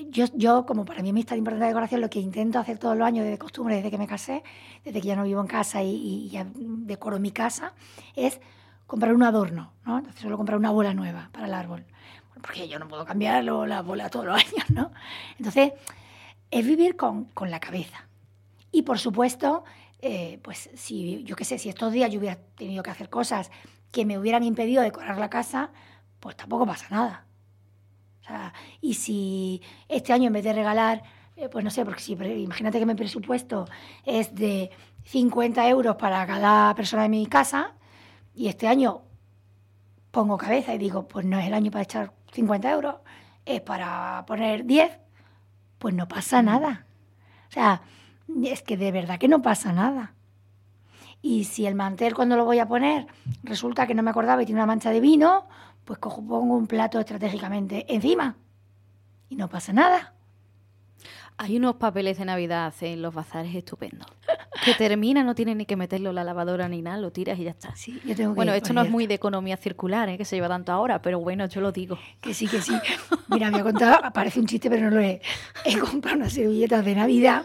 yo, 0.09 0.65
como 0.65 0.87
para 0.87 1.03
mí 1.03 1.21
es 1.21 1.27
tan 1.27 1.37
importante 1.37 1.61
la 1.61 1.69
decoración, 1.69 2.01
lo 2.01 2.09
que 2.09 2.19
intento 2.19 2.59
hacer 2.59 2.79
todos 2.79 2.97
los 2.97 3.07
años 3.07 3.27
de 3.27 3.37
costumbre, 3.37 3.77
desde 3.77 3.91
que 3.91 3.99
me 3.99 4.07
casé, 4.07 4.43
desde 4.83 5.03
que 5.03 5.09
ya 5.09 5.17
no 5.17 5.25
vivo 5.25 5.43
en 5.43 5.47
casa 5.47 5.83
y, 5.83 6.31
ya 6.31 6.47
decoro 6.55 7.21
mi 7.21 7.33
casa, 7.33 7.75
es 8.17 8.41
comprar 8.87 9.13
un 9.13 9.23
adorno, 9.23 9.75
¿no? 9.85 9.99
Entonces 9.99 10.23
suelo 10.23 10.39
comprar 10.39 10.59
una 10.59 10.71
bola 10.71 10.95
nueva 10.95 11.29
para 11.33 11.47
el 11.47 11.53
árbol, 11.53 11.85
porque 12.41 12.67
yo 12.67 12.79
no 12.79 12.89
puedo 12.89 13.05
cambiarlo, 13.05 13.67
la 13.67 13.83
bola 13.83 14.09
todos 14.09 14.25
los 14.25 14.37
años, 14.41 14.71
¿no? 14.71 14.91
Entonces, 15.39 15.75
es 16.51 16.67
vivir 16.67 16.97
con, 16.97 17.27
con 17.27 17.51
la 17.51 17.61
cabeza. 17.61 18.09
Y 18.73 18.83
por 18.83 18.99
supuesto, 18.99 19.65
eh, 20.01 20.41
pues 20.43 20.71
si 20.75 21.23
yo 21.25 21.37
qué 21.37 21.45
sé, 21.45 21.59
si 21.59 21.69
estos 21.69 21.93
días 21.93 22.11
yo 22.11 22.21
hubiera 22.21 22.37
tenido 22.57 22.83
que 22.83 22.91
hacer 22.91 23.11
cosas 23.11 23.51
que 23.93 24.07
me 24.07 24.19
hubieran 24.19 24.45
impedido 24.45 24.83
decorar 24.83 25.19
la 25.19 25.29
casa, 25.29 25.71
pues 26.21 26.37
tampoco 26.37 26.65
pasa 26.65 26.87
nada. 26.91 27.27
O 28.25 28.26
sea, 28.26 28.54
y 28.81 28.95
si 28.95 29.61
este 29.87 30.14
año 30.14 30.28
en 30.28 30.33
vez 30.33 30.45
de 30.45 30.54
regalar, 30.54 31.02
eh, 31.37 31.50
pues 31.50 31.62
no 31.62 31.71
sé, 31.71 31.85
porque 31.85 32.00
si 32.00 32.14
imagínate 32.14 32.78
que 32.78 32.87
mi 32.87 32.95
presupuesto 32.95 33.66
es 34.07 34.35
de 34.35 34.71
50 35.04 35.69
euros 35.69 35.97
para 35.97 36.26
cada 36.26 36.75
persona 36.75 37.02
de 37.02 37.11
mi 37.11 37.26
casa, 37.26 37.75
y 38.35 38.49
este 38.49 38.66
año 38.66 39.02
pongo 40.11 40.38
cabeza 40.38 40.75
y 40.75 40.78
digo, 40.78 41.07
pues 41.07 41.26
no 41.26 41.38
es 41.38 41.47
el 41.47 41.52
año 41.52 41.71
para 41.71 41.83
echar 41.83 42.12
50 42.33 42.71
euros, 42.71 42.95
es 43.45 43.61
para 43.61 44.25
poner 44.26 44.64
10, 44.64 44.99
pues 45.78 45.95
no 45.95 46.09
pasa 46.09 46.40
nada. 46.40 46.87
O 47.49 47.52
sea, 47.52 47.83
es 48.43 48.62
que 48.62 48.78
de 48.78 48.90
verdad 48.90 49.19
que 49.19 49.28
no 49.28 49.43
pasa 49.43 49.73
nada. 49.75 50.14
Y 51.21 51.45
si 51.45 51.66
el 51.66 51.75
mantel 51.75 52.14
cuando 52.14 52.37
lo 52.37 52.47
voy 52.47 52.59
a 52.59 52.69
poner 52.69 53.07
resulta 53.43 53.87
que 53.87 53.95
no 53.95 54.02
me 54.02 54.11
acordaba 54.11 54.43
y 54.43 54.47
tiene 54.47 54.61
una 54.61 54.66
mancha 54.66 54.90
de 54.90 55.00
vino, 55.00 55.47
pues 55.85 55.99
cojo, 55.99 56.23
pongo 56.26 56.55
un 56.57 56.67
plato 56.67 56.99
estratégicamente 57.00 57.85
encima. 57.95 58.37
Y 59.29 59.37
no 59.37 59.49
pasa 59.49 59.73
nada. 59.73 60.14
Hay 61.37 61.57
unos 61.57 61.76
papeles 61.76 62.19
de 62.19 62.25
Navidad 62.25 62.73
en 62.81 63.03
los 63.03 63.12
bazares 63.12 63.55
estupendos. 63.55 64.07
Que 64.64 64.73
termina, 64.75 65.25
no 65.25 65.35
tienes 65.35 65.57
ni 65.57 65.67
que 65.67 65.75
meterlo 65.76 66.11
en 66.11 66.14
la 66.14 66.23
lavadora 66.25 66.69
ni 66.69 66.81
nada, 66.81 66.97
lo 66.99 67.11
tiras 67.11 67.38
y 67.41 67.45
ya 67.45 67.50
está. 67.50 67.75
Sí, 67.75 68.00
yo 68.05 68.14
tengo 68.14 68.33
que 68.33 68.37
Bueno, 68.37 68.53
esto 68.53 68.73
no 68.73 68.83
es 68.83 68.88
muy 68.91 69.09
de 69.09 69.14
economía 69.14 69.57
circular, 69.57 70.09
¿eh? 70.09 70.17
que 70.17 70.25
se 70.25 70.37
lleva 70.37 70.49
tanto 70.49 70.71
ahora, 70.71 71.03
pero 71.03 71.19
bueno, 71.19 71.47
yo 71.47 71.61
lo 71.61 71.73
digo. 71.73 71.99
Que 72.21 72.33
sí, 72.35 72.47
que 72.47 72.62
sí. 72.62 72.73
Mira, 73.26 73.50
me 73.50 73.59
ha 73.59 73.62
contado, 73.64 74.12
parece 74.12 74.38
un 74.38 74.47
chiste, 74.47 74.71
pero 74.71 74.88
no 74.88 74.97
lo 74.97 75.00
es. 75.00 75.21
He 75.64 75.76
comprado 75.79 76.19
unas 76.19 76.33
servilletas 76.33 76.85
de 76.85 76.95
Navidad, 76.95 77.45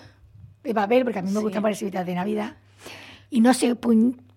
de 0.64 0.74
papel, 0.74 1.04
porque 1.04 1.20
a 1.20 1.22
mí 1.24 1.30
me 1.30 1.38
Sí. 1.38 1.42
gustan 1.42 1.62
poner 1.64 1.76
servilletas 1.76 2.06
de 2.06 2.16
Navidad. 2.16 2.58
Y 3.32 3.42
no 3.42 3.54
sé 3.56 3.76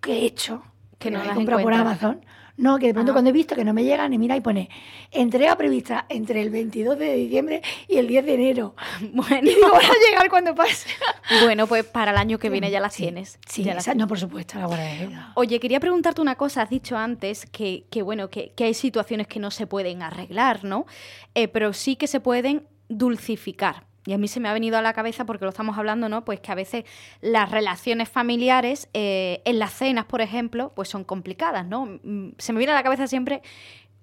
qué 0.01 0.13
he 0.13 0.25
hecho. 0.25 0.63
Que 0.99 1.11
no 1.11 1.19
las 1.19 1.33
he 1.33 1.35
comprado 1.35 1.63
por. 1.63 1.75
Amazon. 1.75 2.25
No, 2.63 2.79
que 2.79 2.87
de 2.87 2.95
pronto 2.95 3.11
Ah. 3.11 3.15
cuando 3.15 3.31
he 3.31 3.33
visto 3.33 3.57
que 3.57 3.65
no 3.65 3.75
me 3.75 3.83
llegan, 3.83 4.13
y 4.13 4.19
mira, 4.19 4.37
y 4.37 4.41
pone 4.41 4.71
entrega 5.11 5.57
prevista 5.57 6.07
entre 6.09 6.41
el 6.41 6.51
22 6.51 6.97
de 6.97 7.15
diciembre 7.15 7.61
y 7.89 7.97
el 7.97 8.07
10 8.07 8.25
de 8.25 8.35
enero. 8.35 8.75
Bueno, 9.13 9.51
Y 9.51 9.55
digo, 9.55 9.69
van 9.73 9.85
a 9.85 10.09
llegar 10.09 10.31
cuando 10.31 10.55
pase. 10.55 10.89
bueno, 11.43 11.67
pues 11.67 11.85
para 11.85 12.13
el 12.13 12.17
año 12.17 12.39
que 12.39 12.51
viene 12.51 12.71
ya 12.71 12.79
las 12.81 12.95
Sí, 12.95 13.03
tienes. 13.03 13.39
Sí, 13.49 13.65
ya 13.65 13.75
las 13.75 13.95
no, 13.97 14.07
por 14.07 14.19
supuesto, 14.21 14.59
la 14.61 14.67
guardaré. 14.67 15.11
Oye, 15.35 15.59
quería 15.59 15.81
preguntarte 15.81 16.21
una 16.21 16.37
cosa. 16.37 16.63
Has 16.63 16.71
dicho 16.71 16.97
antes 16.97 17.47
que, 17.47 17.85
que, 17.91 18.03
bueno, 18.03 18.31
que, 18.31 18.53
que 18.57 18.65
hay 18.65 18.75
situaciones 18.75 19.27
que 19.27 19.41
no 19.41 19.51
se 19.51 19.67
pueden 19.67 20.03
arreglar, 20.03 20.63
¿no? 20.65 20.87
Eh, 21.35 21.49
pero 21.49 21.73
sí 21.73 21.97
que 21.97 22.07
se 22.07 22.21
pueden 22.21 22.69
dulcificar. 22.89 23.87
Y 24.05 24.13
a 24.15 24.19
mí 24.19 24.27
se 24.27 24.41
me 24.41 24.49
ha 24.49 24.53
venido 24.53 24.77
a 24.79 24.83
la 24.83 24.93
cabeza, 24.95 25.25
porque 25.27 25.45
lo 25.45 25.51
estamos 25.51 25.79
hablando, 25.79 26.09
¿no? 26.09 26.25
Pues 26.25 26.41
que 26.41 26.51
a 26.51 26.57
veces 26.57 26.85
las 27.21 27.51
relaciones 27.51 28.09
familiares, 28.09 28.89
eh, 28.95 29.43
en 29.45 29.59
las 29.61 29.73
cenas, 29.75 30.07
por 30.07 30.21
ejemplo, 30.21 30.73
pues 30.75 30.89
son 30.89 31.05
complicadas, 31.05 31.67
¿no? 31.67 31.87
Mm, 32.03 32.31
Se 32.39 32.53
me 32.53 32.59
viene 32.59 32.73
a 32.73 32.77
la 32.77 32.83
cabeza 32.83 33.07
siempre 33.07 33.43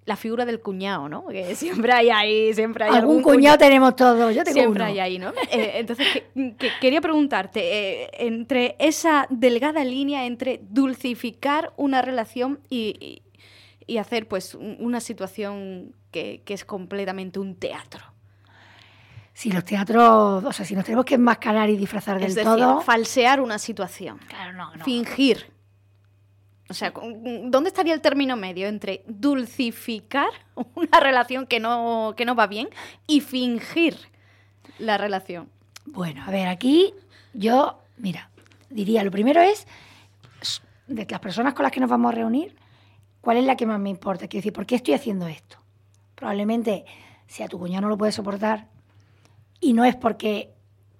la 0.05 0.15
figura 0.15 0.45
del 0.45 0.59
cuñado, 0.61 1.07
¿no? 1.09 1.27
Que 1.27 1.53
siempre 1.55 1.91
hay 1.91 2.09
ahí, 2.09 2.53
siempre 2.53 2.85
hay 2.85 2.91
Algún 2.95 3.17
algún 3.17 3.23
cuñado 3.23 3.57
tenemos 3.57 3.95
todos. 3.95 4.33
Yo 4.33 4.43
tengo 4.45 4.53
Siempre 4.59 4.83
uno. 4.83 4.91
hay 4.91 4.99
ahí, 4.99 5.19
¿no? 5.19 5.31
Eh, 5.51 5.73
entonces, 5.75 6.07
que- 6.33 6.55
que 6.57 6.69
quería 6.79 7.01
preguntarte, 7.01 7.59
eh, 8.03 8.09
entre 8.19 8.77
esa 8.79 9.27
delgada 9.29 9.83
línea 9.83 10.25
entre 10.25 10.61
dulcificar 10.69 11.73
una 11.77 12.01
relación 12.01 12.59
y, 12.69 12.95
y- 12.99 13.21
y 13.85 13.97
hacer 13.97 14.27
pues 14.29 14.55
un- 14.55 14.77
una 14.79 14.99
situación 15.01 15.93
que, 16.11 16.41
que 16.45 16.53
es 16.53 16.63
completamente 16.65 17.37
un 17.39 17.55
teatro. 17.55 18.01
Si 19.39 19.49
los 19.53 19.63
teatros, 19.63 20.43
o 20.43 20.51
sea, 20.51 20.65
si 20.65 20.75
nos 20.75 20.83
tenemos 20.83 21.05
que 21.05 21.15
enmascarar 21.15 21.69
y 21.69 21.77
disfrazar 21.77 22.19
del 22.19 22.27
es 22.27 22.35
decir, 22.35 22.51
todo. 22.57 22.81
falsear 22.81 23.39
una 23.39 23.57
situación, 23.57 24.17
Claro, 24.27 24.51
no, 24.51 24.75
no. 24.75 24.83
fingir. 24.83 25.49
O 26.67 26.73
sea, 26.73 26.91
¿dónde 26.91 27.69
estaría 27.69 27.93
el 27.93 28.01
término 28.01 28.35
medio 28.35 28.67
entre 28.67 29.01
dulcificar 29.07 30.27
una 30.75 30.99
relación 30.99 31.47
que 31.47 31.61
no, 31.61 32.15
que 32.17 32.25
no 32.25 32.35
va 32.35 32.47
bien 32.47 32.67
y 33.07 33.21
fingir 33.21 33.95
la 34.77 34.97
relación? 34.97 35.49
Bueno, 35.85 36.21
a 36.27 36.31
ver, 36.31 36.49
aquí 36.49 36.93
yo, 37.33 37.79
mira, 37.95 38.31
diría, 38.69 39.05
lo 39.05 39.11
primero 39.11 39.39
es, 39.39 39.67
de 40.87 41.07
las 41.09 41.19
personas 41.21 41.53
con 41.53 41.63
las 41.63 41.71
que 41.71 41.79
nos 41.79 41.89
vamos 41.89 42.11
a 42.11 42.15
reunir, 42.15 42.57
¿cuál 43.21 43.37
es 43.37 43.45
la 43.45 43.55
que 43.55 43.65
más 43.65 43.79
me 43.79 43.89
importa? 43.89 44.27
Quiero 44.27 44.41
decir, 44.41 44.51
¿por 44.51 44.65
qué 44.65 44.75
estoy 44.75 44.95
haciendo 44.95 45.27
esto? 45.27 45.63
Probablemente, 46.15 46.83
si 47.25 47.41
a 47.41 47.47
tu 47.47 47.57
cuñado 47.57 47.83
no 47.83 47.87
lo 47.87 47.97
puedes 47.97 48.15
soportar, 48.15 48.67
y 49.59 49.73
no 49.73 49.83
es 49.85 49.95
porque 49.95 50.53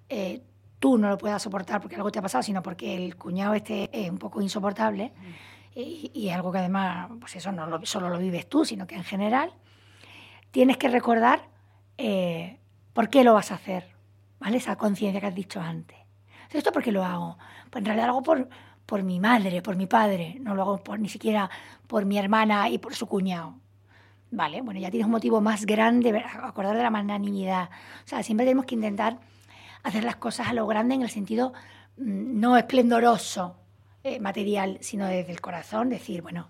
eh, 0.08 0.42
tú 0.78 0.98
no 0.98 1.08
lo 1.08 1.18
puedas 1.18 1.42
soportar 1.42 1.80
porque 1.80 1.96
algo 1.96 2.10
te 2.10 2.18
ha 2.18 2.22
pasado, 2.22 2.42
sino 2.42 2.62
porque 2.62 2.96
el 2.96 3.16
cuñado 3.16 3.54
este 3.54 3.88
es 3.92 4.10
un 4.10 4.18
poco 4.18 4.40
insoportable, 4.42 5.12
y, 5.74 6.10
y 6.14 6.30
algo 6.30 6.50
que 6.50 6.58
además, 6.58 7.10
pues 7.20 7.36
eso 7.36 7.52
no 7.52 7.66
lo- 7.66 7.84
solo 7.86 8.08
lo 8.10 8.18
vives 8.18 8.48
tú, 8.48 8.64
sino 8.64 8.86
que 8.86 8.96
en 8.96 9.04
general, 9.04 9.52
tienes 10.50 10.76
que 10.76 10.88
recordar 10.88 11.48
eh, 11.98 12.58
por 12.92 13.08
qué 13.08 13.22
lo 13.24 13.34
vas 13.34 13.52
a 13.52 13.54
hacer, 13.54 13.86
¿vale? 14.40 14.56
Esa 14.56 14.76
conciencia 14.76 15.20
que 15.20 15.26
has 15.26 15.34
dicho 15.34 15.60
antes. 15.60 15.96
¿Esto 16.52 16.72
por 16.72 16.82
qué 16.82 16.90
lo 16.90 17.04
hago? 17.04 17.38
Pues 17.70 17.82
en 17.82 17.86
realidad 17.86 18.06
lo 18.06 18.12
hago 18.14 18.22
por, 18.24 18.48
por 18.84 19.02
mi 19.04 19.20
madre, 19.20 19.62
por 19.62 19.76
mi 19.76 19.86
padre, 19.86 20.38
no 20.40 20.54
lo 20.56 20.62
hago 20.62 20.78
por, 20.82 20.98
ni 20.98 21.08
siquiera 21.08 21.48
por 21.86 22.04
mi 22.04 22.18
hermana 22.18 22.68
y 22.68 22.78
por 22.78 22.94
su 22.96 23.06
cuñado. 23.06 23.54
Vale, 24.32 24.60
bueno, 24.60 24.78
ya 24.78 24.90
tienes 24.90 25.06
un 25.06 25.12
motivo 25.12 25.40
más 25.40 25.66
grande, 25.66 26.24
acordar 26.42 26.76
de 26.76 26.82
la 26.82 26.90
magnanimidad. 26.90 27.68
O 28.04 28.08
sea, 28.08 28.22
siempre 28.22 28.46
tenemos 28.46 28.64
que 28.64 28.76
intentar 28.76 29.18
hacer 29.82 30.04
las 30.04 30.16
cosas 30.16 30.48
a 30.48 30.52
lo 30.52 30.66
grande 30.66 30.94
en 30.94 31.02
el 31.02 31.10
sentido 31.10 31.52
mm, 31.96 32.38
no 32.38 32.56
esplendoroso 32.56 33.56
eh, 34.04 34.20
material, 34.20 34.78
sino 34.80 35.06
desde 35.06 35.32
el 35.32 35.40
corazón, 35.40 35.88
decir, 35.88 36.22
bueno, 36.22 36.48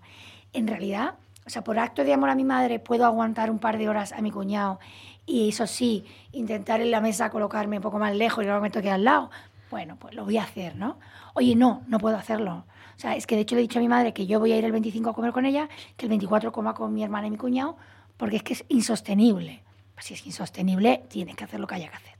en 0.53 0.67
realidad, 0.67 1.15
o 1.45 1.49
sea, 1.49 1.63
por 1.63 1.79
acto 1.79 2.03
de 2.03 2.13
amor 2.13 2.29
a 2.29 2.35
mi 2.35 2.43
madre 2.43 2.79
puedo 2.79 3.05
aguantar 3.05 3.49
un 3.49 3.57
par 3.57 3.77
de 3.79 3.89
horas 3.89 4.11
a 4.11 4.21
mi 4.21 4.31
cuñado 4.31 4.79
y 5.25 5.49
eso 5.49 5.65
sí, 5.65 6.05
intentar 6.33 6.81
en 6.81 6.91
la 6.91 7.01
mesa 7.01 7.29
colocarme 7.29 7.77
un 7.77 7.83
poco 7.83 7.97
más 7.97 8.15
lejos 8.15 8.43
y 8.43 8.47
luego 8.47 8.61
me 8.61 8.69
toque 8.69 8.91
al 8.91 9.05
lado. 9.05 9.31
Bueno, 9.71 9.95
pues 9.97 10.13
lo 10.13 10.25
voy 10.25 10.37
a 10.37 10.43
hacer, 10.43 10.75
¿no? 10.75 10.99
Oye, 11.33 11.55
no, 11.55 11.81
no 11.87 11.97
puedo 11.97 12.17
hacerlo. 12.17 12.65
O 13.01 13.03
sea, 13.03 13.15
es 13.15 13.25
que 13.25 13.33
de 13.33 13.41
hecho 13.41 13.55
le 13.55 13.61
he 13.61 13.63
dicho 13.63 13.79
a 13.79 13.81
mi 13.81 13.87
madre 13.87 14.13
que 14.13 14.27
yo 14.27 14.39
voy 14.39 14.51
a 14.51 14.57
ir 14.57 14.63
el 14.63 14.71
25 14.71 15.09
a 15.09 15.13
comer 15.15 15.31
con 15.31 15.47
ella, 15.47 15.67
que 15.97 16.05
el 16.05 16.09
24 16.09 16.51
coma 16.51 16.75
con 16.75 16.93
mi 16.93 17.03
hermana 17.03 17.25
y 17.25 17.31
mi 17.31 17.37
cuñado, 17.37 17.75
porque 18.15 18.35
es 18.35 18.43
que 18.43 18.53
es 18.53 18.63
insostenible. 18.69 19.63
Pues 19.95 20.05
si 20.05 20.13
es 20.13 20.23
insostenible, 20.27 21.01
tienes 21.09 21.35
que 21.35 21.43
hacer 21.43 21.59
lo 21.59 21.65
que 21.65 21.73
haya 21.73 21.89
que 21.89 21.95
hacer. 21.95 22.13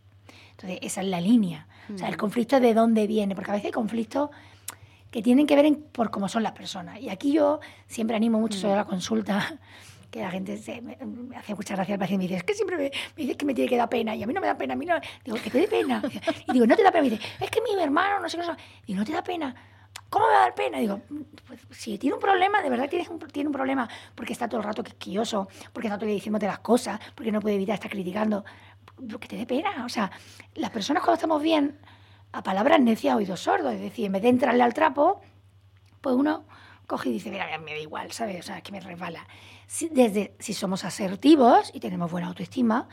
Entonces, 0.49 0.79
esa 0.81 1.01
es 1.01 1.07
la 1.07 1.21
línea. 1.21 1.67
O 1.93 1.97
sea, 1.99 2.07
el 2.09 2.17
conflicto 2.17 2.59
de 2.59 2.73
dónde 2.73 3.05
viene, 3.05 3.35
porque 3.35 3.51
a 3.51 3.53
veces 3.53 3.67
hay 3.67 3.71
conflictos 3.73 4.31
que 5.11 5.21
tienen 5.21 5.45
que 5.45 5.55
ver 5.55 5.65
en- 5.65 5.83
por 5.83 6.09
cómo 6.09 6.27
son 6.27 6.41
las 6.41 6.53
personas. 6.53 6.99
Y 6.99 7.09
aquí 7.09 7.31
yo 7.31 7.59
siempre 7.85 8.15
animo 8.15 8.39
mucho 8.39 8.57
sobre 8.57 8.75
la 8.77 8.85
consulta, 8.85 9.59
que 10.09 10.21
la 10.21 10.31
gente 10.31 10.57
se, 10.57 10.81
me, 10.81 10.97
me 11.05 11.37
hace 11.37 11.53
mucha 11.53 11.75
gracia 11.75 11.93
al 11.93 11.99
paciente 11.99 12.25
y 12.25 12.27
me 12.27 12.33
dice, 12.33 12.37
es 12.39 12.43
que 12.43 12.55
siempre 12.55 12.77
me, 12.77 12.83
me 12.85 12.91
dice 13.23 13.37
que 13.37 13.45
me 13.45 13.53
tiene 13.53 13.69
que 13.69 13.77
dar 13.77 13.87
pena, 13.87 14.15
y 14.15 14.23
a 14.23 14.25
mí 14.25 14.33
no 14.33 14.41
me 14.41 14.47
da 14.47 14.57
pena, 14.57 14.73
a 14.73 14.77
mí 14.77 14.85
no, 14.87 14.95
digo, 15.23 15.37
que 15.43 15.51
te 15.51 15.59
dé 15.59 15.67
pena. 15.67 16.01
Y 16.47 16.53
digo, 16.53 16.65
no 16.65 16.75
te 16.75 16.81
da 16.81 16.91
pena, 16.91 17.05
y 17.05 17.09
me 17.11 17.15
dice, 17.17 17.29
es 17.39 17.51
que 17.51 17.61
mi 17.61 17.79
hermano, 17.79 18.19
no 18.19 18.27
sé 18.27 18.37
qué, 18.37 18.43
sé". 18.45 18.51
digo, 18.87 18.99
no 18.99 19.05
te 19.05 19.11
da 19.11 19.23
pena. 19.23 19.53
¿Cómo 20.11 20.25
me 20.27 20.33
va 20.33 20.39
a 20.39 20.41
dar 20.41 20.55
pena? 20.55 20.77
Digo, 20.77 20.99
pues, 21.47 21.61
si 21.71 21.97
tiene 21.97 22.15
un 22.15 22.19
problema, 22.19 22.61
de 22.61 22.69
verdad 22.69 22.89
tienes 22.89 23.07
un, 23.07 23.17
tiene 23.17 23.47
un 23.47 23.53
problema, 23.53 23.87
porque 24.13 24.33
está 24.33 24.49
todo 24.49 24.59
el 24.59 24.65
rato 24.65 24.83
quisquilloso, 24.83 25.47
porque 25.71 25.87
está 25.87 25.97
todo 25.97 26.03
el 26.03 26.09
día 26.09 26.15
diciéndote 26.15 26.47
las 26.47 26.59
cosas, 26.59 26.99
porque 27.15 27.31
no 27.31 27.39
puede 27.39 27.55
evitar 27.55 27.75
estar 27.75 27.89
criticando, 27.89 28.43
lo 28.99 29.21
que 29.21 29.29
te 29.29 29.37
dé 29.37 29.45
pena. 29.45 29.85
O 29.85 29.89
sea, 29.89 30.11
las 30.55 30.69
personas 30.69 31.01
cuando 31.01 31.13
estamos 31.13 31.41
bien, 31.41 31.79
a 32.33 32.43
palabras 32.43 32.81
necias, 32.81 33.15
oídos 33.15 33.39
sordos. 33.39 33.73
Es 33.73 33.79
decir, 33.79 34.05
en 34.05 34.11
vez 34.11 34.21
de 34.21 34.27
entrarle 34.27 34.63
al 34.63 34.73
trapo, 34.73 35.21
pues 36.01 36.13
uno 36.13 36.43
coge 36.87 37.07
y 37.07 37.13
dice, 37.13 37.31
mira, 37.31 37.45
me 37.59 37.71
da 37.71 37.79
igual, 37.79 38.11
¿sabes? 38.11 38.37
O 38.41 38.43
sea, 38.43 38.57
es 38.57 38.63
que 38.63 38.73
me 38.73 38.81
resbala. 38.81 39.25
Si, 39.65 39.87
desde, 39.87 40.35
si 40.39 40.53
somos 40.53 40.83
asertivos 40.83 41.71
y 41.73 41.79
tenemos 41.79 42.11
buena 42.11 42.27
autoestima, 42.27 42.89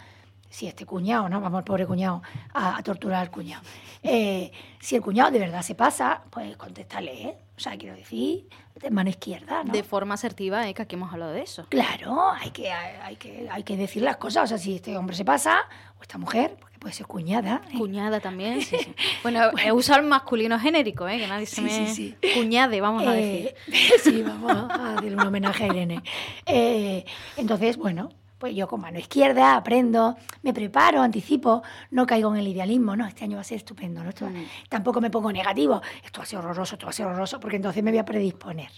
si 0.50 0.66
este 0.66 0.86
cuñado, 0.86 1.28
¿no? 1.28 1.40
Vamos, 1.40 1.62
pobre 1.64 1.86
cuñado, 1.86 2.22
a, 2.54 2.82
torturar 2.82 3.20
al 3.20 3.30
cuñado. 3.30 3.62
Eh, 4.02 4.50
si 4.80 4.96
el 4.96 5.02
cuñado 5.02 5.30
de 5.30 5.38
verdad 5.38 5.62
se 5.62 5.74
pasa, 5.74 6.22
pues 6.30 6.56
contéstale, 6.56 7.22
¿eh? 7.22 7.38
O 7.56 7.60
sea, 7.60 7.76
quiero 7.76 7.96
decir, 7.96 8.48
de 8.76 8.90
mano 8.90 9.10
izquierda, 9.10 9.64
¿no? 9.64 9.72
De 9.72 9.82
forma 9.82 10.14
asertiva, 10.14 10.68
¿eh? 10.68 10.74
Que 10.74 10.82
aquí 10.82 10.94
hemos 10.94 11.12
hablado 11.12 11.32
de 11.32 11.42
eso. 11.42 11.66
Claro, 11.68 12.30
hay 12.30 12.50
que, 12.50 12.70
hay, 12.70 13.16
que, 13.16 13.48
hay 13.50 13.62
que 13.64 13.76
decir 13.76 14.02
las 14.02 14.16
cosas. 14.16 14.44
O 14.44 14.46
sea, 14.46 14.58
si 14.58 14.76
este 14.76 14.96
hombre 14.96 15.16
se 15.16 15.24
pasa, 15.24 15.62
o 15.98 16.02
esta 16.02 16.18
mujer, 16.18 16.56
porque 16.60 16.78
puede 16.78 16.94
ser 16.94 17.06
cuñada. 17.06 17.62
¿eh? 17.68 17.76
Cuñada 17.76 18.20
también, 18.20 18.62
sí, 18.62 18.76
sí. 18.78 18.94
Bueno, 19.22 19.50
he 19.62 19.72
usado 19.72 20.00
el 20.00 20.06
masculino 20.06 20.58
genérico, 20.58 21.08
¿eh? 21.08 21.18
Que 21.18 21.26
nadie 21.26 21.46
se 21.46 21.60
me... 21.60 21.86
Sí, 21.88 22.14
sí. 22.22 22.30
Cuñade, 22.34 22.80
vamos 22.80 23.06
a 23.06 23.12
decir. 23.12 23.54
sí, 24.02 24.22
vamos 24.22 24.52
a 24.52 24.96
hacer 24.96 25.12
un 25.12 25.20
homenaje 25.20 25.64
a 25.64 25.66
Irene. 25.66 26.02
entonces, 27.36 27.76
bueno, 27.76 28.10
pues 28.38 28.54
yo 28.54 28.68
con 28.68 28.80
mano 28.80 28.98
izquierda 28.98 29.56
aprendo, 29.56 30.16
me 30.42 30.54
preparo, 30.54 31.02
anticipo, 31.02 31.62
no 31.90 32.06
caigo 32.06 32.32
en 32.32 32.40
el 32.40 32.48
idealismo, 32.48 32.96
no, 32.96 33.06
este 33.06 33.24
año 33.24 33.36
va 33.36 33.40
a 33.42 33.44
ser 33.44 33.58
estupendo, 33.58 34.02
¿no? 34.02 34.10
Mm. 34.10 34.44
Tampoco 34.68 35.00
me 35.00 35.10
pongo 35.10 35.32
negativo, 35.32 35.82
esto 36.04 36.20
va 36.20 36.24
a 36.24 36.26
ser 36.26 36.38
horroroso, 36.38 36.76
esto 36.76 36.86
va 36.86 36.90
a 36.90 36.92
ser 36.92 37.06
horroroso, 37.06 37.40
porque 37.40 37.56
entonces 37.56 37.82
me 37.82 37.90
voy 37.90 37.98
a 37.98 38.04
predisponer. 38.04 38.70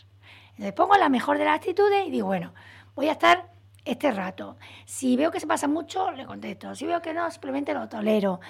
Entonces 0.51 0.73
pongo 0.73 0.97
la 0.97 1.09
mejor 1.09 1.39
de 1.39 1.45
las 1.45 1.57
actitudes 1.57 2.07
y 2.07 2.11
digo, 2.11 2.27
bueno, 2.27 2.53
voy 2.95 3.09
a 3.09 3.13
estar 3.13 3.51
este 3.85 4.11
rato. 4.11 4.57
Si 4.85 5.17
veo 5.17 5.31
que 5.31 5.41
se 5.41 5.47
pasa 5.47 5.69
mucho, 5.69 6.11
le 6.13 6.27
contesto. 6.27 6.75
Si 6.75 6.87
veo 6.87 7.01
que 7.01 7.15
no, 7.15 7.31
simplemente 7.31 7.73
lo 7.75 7.89
tolero. 7.89 8.41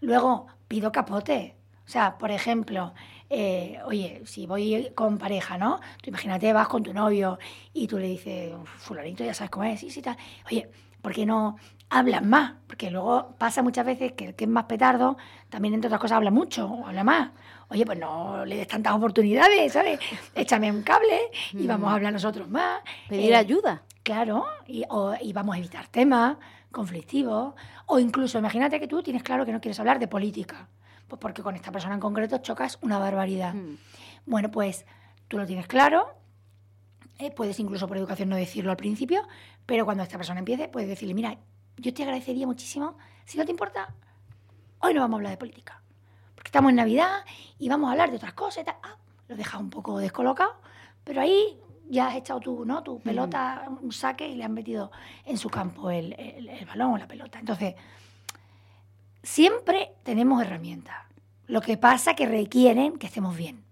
Luego 0.00 0.46
pido 0.68 0.92
capote. 0.92 1.56
O 1.86 1.88
sea, 1.90 2.18
por 2.18 2.30
ejemplo, 2.30 2.94
eh, 3.32 3.78
oye, 3.84 4.22
si 4.24 4.46
voy 4.46 4.90
con 4.96 5.16
pareja, 5.16 5.56
¿no? 5.56 5.78
Tú 6.02 6.10
imagínate, 6.10 6.52
vas 6.52 6.66
con 6.66 6.82
tu 6.82 6.92
novio 6.92 7.38
y 7.72 7.86
tú 7.86 7.96
le 7.96 8.08
dices, 8.08 8.52
fulanito, 8.78 9.22
ya 9.22 9.34
sabes 9.34 9.50
cómo 9.50 9.64
es, 9.64 9.78
sí, 9.78 9.88
sí, 9.88 10.02
tal. 10.02 10.16
Oye, 10.50 10.68
¿por 11.00 11.14
qué 11.14 11.24
no 11.24 11.56
hablas 11.88 12.24
más? 12.24 12.54
Porque 12.66 12.90
luego 12.90 13.36
pasa 13.38 13.62
muchas 13.62 13.86
veces 13.86 14.12
que 14.12 14.26
el 14.26 14.34
que 14.34 14.44
es 14.44 14.50
más 14.50 14.64
petardo 14.64 15.16
también, 15.48 15.74
entre 15.74 15.86
otras 15.86 16.00
cosas, 16.00 16.16
habla 16.16 16.32
mucho 16.32 16.66
o 16.66 16.86
habla 16.88 17.04
más. 17.04 17.30
Oye, 17.68 17.86
pues 17.86 18.00
no 18.00 18.44
le 18.44 18.56
des 18.56 18.66
tantas 18.66 18.94
oportunidades, 18.94 19.72
¿sabes? 19.72 20.00
Échame 20.34 20.72
un 20.72 20.82
cable 20.82 21.20
y 21.52 21.68
vamos 21.68 21.86
a 21.86 21.92
mm. 21.92 21.94
hablar 21.94 22.12
nosotros 22.12 22.48
más. 22.48 22.80
Pedir 23.08 23.30
eh, 23.30 23.36
ayuda. 23.36 23.84
Claro, 24.02 24.44
y, 24.66 24.82
y 25.20 25.32
vamos 25.32 25.54
a 25.54 25.58
evitar 25.58 25.86
temas 25.86 26.36
conflictivos. 26.72 27.54
O 27.86 28.00
incluso, 28.00 28.38
imagínate 28.38 28.80
que 28.80 28.88
tú 28.88 29.04
tienes 29.04 29.22
claro 29.22 29.46
que 29.46 29.52
no 29.52 29.60
quieres 29.60 29.78
hablar 29.78 30.00
de 30.00 30.08
política 30.08 30.68
pues 31.10 31.20
porque 31.20 31.42
con 31.42 31.56
esta 31.56 31.72
persona 31.72 31.94
en 31.94 32.00
concreto 32.00 32.38
chocas 32.38 32.78
una 32.80 32.98
barbaridad. 32.98 33.52
Mm. 33.52 33.76
Bueno, 34.24 34.50
pues 34.50 34.86
tú 35.28 35.36
lo 35.36 35.46
tienes 35.46 35.66
claro, 35.66 36.14
eh, 37.18 37.30
puedes 37.30 37.58
incluso 37.60 37.86
por 37.86 37.98
educación 37.98 38.30
no 38.30 38.36
decirlo 38.36 38.70
al 38.70 38.76
principio, 38.76 39.26
pero 39.66 39.84
cuando 39.84 40.02
esta 40.02 40.16
persona 40.16 40.38
empiece, 40.38 40.68
puedes 40.68 40.88
decirle, 40.88 41.12
mira, 41.14 41.36
yo 41.76 41.92
te 41.92 42.02
agradecería 42.04 42.46
muchísimo, 42.46 42.96
si 43.26 43.36
no 43.36 43.44
te 43.44 43.50
importa, 43.50 43.92
hoy 44.78 44.94
no 44.94 45.00
vamos 45.00 45.16
a 45.16 45.18
hablar 45.18 45.32
de 45.32 45.36
política, 45.36 45.82
porque 46.34 46.48
estamos 46.48 46.70
en 46.70 46.76
Navidad 46.76 47.24
y 47.58 47.68
vamos 47.68 47.88
a 47.88 47.92
hablar 47.92 48.10
de 48.10 48.16
otras 48.16 48.32
cosas 48.32 48.62
y 48.62 48.66
tal. 48.66 48.76
Ah, 48.82 48.96
lo 49.28 49.36
dejas 49.36 49.60
un 49.60 49.70
poco 49.70 49.98
descolocado, 49.98 50.54
pero 51.04 51.20
ahí 51.20 51.60
ya 51.88 52.06
has 52.06 52.16
echado 52.16 52.40
tu, 52.40 52.64
¿no? 52.64 52.82
tu 52.82 52.98
mm. 52.98 53.02
pelota, 53.02 53.68
un 53.82 53.92
saque 53.92 54.28
y 54.28 54.36
le 54.36 54.44
han 54.44 54.54
metido 54.54 54.92
en 55.24 55.36
su 55.36 55.50
campo 55.50 55.90
el, 55.90 56.12
el 56.14 56.64
balón 56.66 56.92
o 56.92 56.98
la 56.98 57.08
pelota. 57.08 57.40
Entonces, 57.40 57.74
siempre 59.22 59.92
tenemos 60.02 60.42
herramientas. 60.42 60.96
Lo 61.46 61.60
que 61.60 61.76
pasa 61.76 62.10
es 62.10 62.16
que 62.16 62.26
requieren 62.26 62.98
que 62.98 63.06
estemos 63.06 63.36
bien. 63.36 63.64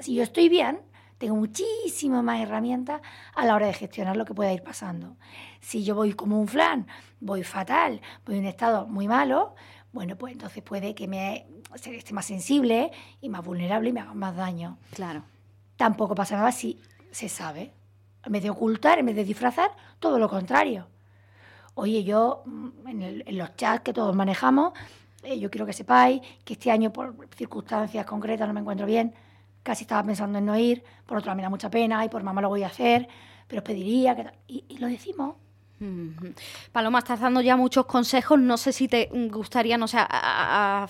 si 0.00 0.14
yo 0.14 0.22
estoy 0.22 0.48
bien, 0.48 0.80
tengo 1.18 1.36
muchísimas 1.36 2.22
más 2.22 2.40
herramientas 2.40 3.00
a 3.34 3.44
la 3.46 3.54
hora 3.54 3.66
de 3.66 3.72
gestionar 3.72 4.16
lo 4.16 4.24
que 4.24 4.34
pueda 4.34 4.52
ir 4.52 4.62
pasando. 4.62 5.16
Si 5.60 5.84
yo 5.84 5.94
voy 5.94 6.12
como 6.12 6.40
un 6.40 6.48
flan, 6.48 6.86
voy 7.20 7.42
fatal, 7.42 8.00
voy 8.26 8.36
en 8.36 8.42
un 8.42 8.46
estado 8.46 8.86
muy 8.86 9.08
malo, 9.08 9.54
bueno, 9.92 10.16
pues 10.16 10.32
entonces 10.32 10.62
puede 10.62 10.94
que 10.94 11.06
me 11.06 11.46
esté 11.74 12.12
más 12.12 12.26
sensible 12.26 12.90
y 13.20 13.28
más 13.28 13.44
vulnerable 13.44 13.90
y 13.90 13.92
me 13.92 14.00
haga 14.00 14.14
más 14.14 14.36
daño. 14.36 14.76
Claro. 14.92 15.22
Tampoco 15.76 16.14
pasa 16.14 16.36
nada 16.36 16.52
si 16.52 16.80
se 17.10 17.28
sabe. 17.28 17.72
En 18.24 18.32
vez 18.32 18.42
de 18.42 18.50
ocultar, 18.50 18.98
en 18.98 19.06
vez 19.06 19.16
de 19.16 19.24
disfrazar, 19.24 19.70
todo 20.00 20.18
lo 20.18 20.28
contrario. 20.28 20.88
Oye, 21.74 22.04
yo 22.04 22.42
mm, 22.46 22.88
en, 22.88 23.38
los 23.38 23.56
chats 23.56 23.82
que 23.82 23.92
todos 23.92 24.14
manejamos, 24.14 24.72
eh, 25.22 25.38
yo 25.38 25.50
quiero 25.50 25.66
que 25.66 25.72
sepáis 25.72 26.20
que 26.44 26.54
este 26.54 26.70
año 26.70 26.92
por 26.92 27.14
circunstancias 27.36 28.04
concretas 28.06 28.46
no 28.46 28.54
me 28.54 28.60
encuentro 28.60 28.86
bien, 28.86 29.14
casi 29.62 29.84
estaba 29.84 30.02
pensando 30.04 30.38
en 30.38 30.46
no 30.46 30.56
ir, 30.58 30.84
por 31.06 31.18
otro 31.18 31.28
lado 31.28 31.36
me 31.36 31.42
da 31.42 31.50
mucha 31.50 31.70
pena 31.70 32.04
y 32.04 32.08
por 32.08 32.22
mamá 32.22 32.40
lo 32.40 32.48
voy 32.48 32.62
a 32.62 32.68
hacer, 32.68 33.08
pero 33.46 33.60
os 33.60 33.64
pediría 33.64 34.14
que... 34.14 34.30
Y, 34.46 34.64
y 34.68 34.78
lo 34.78 34.86
decimos. 34.88 35.34
Paloma, 36.72 37.00
estás 37.00 37.20
dando 37.20 37.40
ya 37.40 37.56
muchos 37.56 37.86
consejos. 37.86 38.38
No 38.38 38.56
sé 38.56 38.72
si 38.72 38.88
te 38.88 39.08
gustaría, 39.30 39.76
no 39.76 39.88
sé, 39.88 39.98
a, 40.00 40.86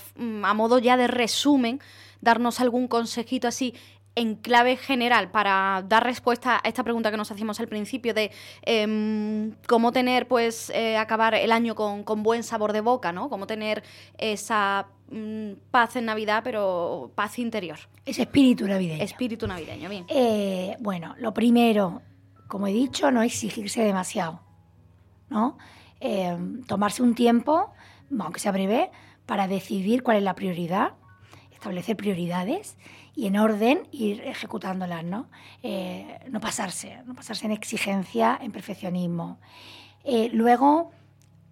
modo 0.54 0.78
ya 0.78 0.96
de 0.96 1.06
resumen, 1.06 1.80
darnos 2.20 2.60
algún 2.60 2.88
consejito 2.88 3.48
así 3.48 3.74
en 4.16 4.36
clave 4.36 4.76
general 4.76 5.30
para 5.30 5.84
dar 5.88 6.04
respuesta 6.04 6.60
a 6.62 6.68
esta 6.68 6.84
pregunta 6.84 7.10
que 7.10 7.16
nos 7.16 7.30
hacíamos 7.30 7.58
al 7.60 7.68
principio 7.68 8.14
de 8.14 8.30
em, 8.62 9.52
cómo 9.66 9.92
tener, 9.92 10.28
pues, 10.28 10.70
eh, 10.70 10.96
acabar 10.96 11.34
el 11.34 11.52
año 11.52 11.74
con, 11.74 12.04
buen 12.22 12.42
sabor 12.42 12.72
de 12.72 12.80
boca, 12.80 13.12
¿no? 13.12 13.28
Cómo 13.28 13.46
tener 13.46 13.82
esa 14.18 14.86
mm, 15.10 15.52
paz 15.70 15.96
en 15.96 16.04
Navidad, 16.04 16.42
pero 16.44 17.10
paz 17.14 17.38
interior. 17.38 17.78
Ese 18.04 18.22
espíritu 18.22 18.66
navideño. 18.66 19.02
Espíritu 19.02 19.46
navideño, 19.46 19.88
bien. 19.88 20.06
Eh, 20.08 20.76
bueno, 20.80 21.14
lo 21.18 21.34
primero, 21.34 22.02
como 22.46 22.68
he 22.68 22.72
dicho, 22.72 23.10
no 23.10 23.22
exigirse 23.22 23.82
demasiado, 23.82 24.40
¿no? 25.28 25.58
Em, 26.00 26.62
tomarse 26.64 27.02
un 27.02 27.14
tiempo, 27.14 27.72
aunque 28.18 28.38
sea 28.38 28.52
breve, 28.52 28.90
para 29.26 29.48
decidir 29.48 30.02
cuál 30.02 30.18
es 30.18 30.22
la 30.22 30.34
prioridad, 30.34 30.92
establecer 31.50 31.96
prioridades 31.96 32.76
y 33.14 33.26
en 33.26 33.36
orden 33.36 33.86
ir 33.92 34.20
ejecutándolas, 34.22 35.04
¿no? 35.04 35.28
Eh, 35.62 36.20
no 36.30 36.40
pasarse, 36.40 37.00
no 37.06 37.14
pasarse 37.14 37.46
en 37.46 37.52
exigencia, 37.52 38.38
en 38.40 38.50
perfeccionismo. 38.50 39.38
Eh, 40.02 40.30
luego, 40.32 40.90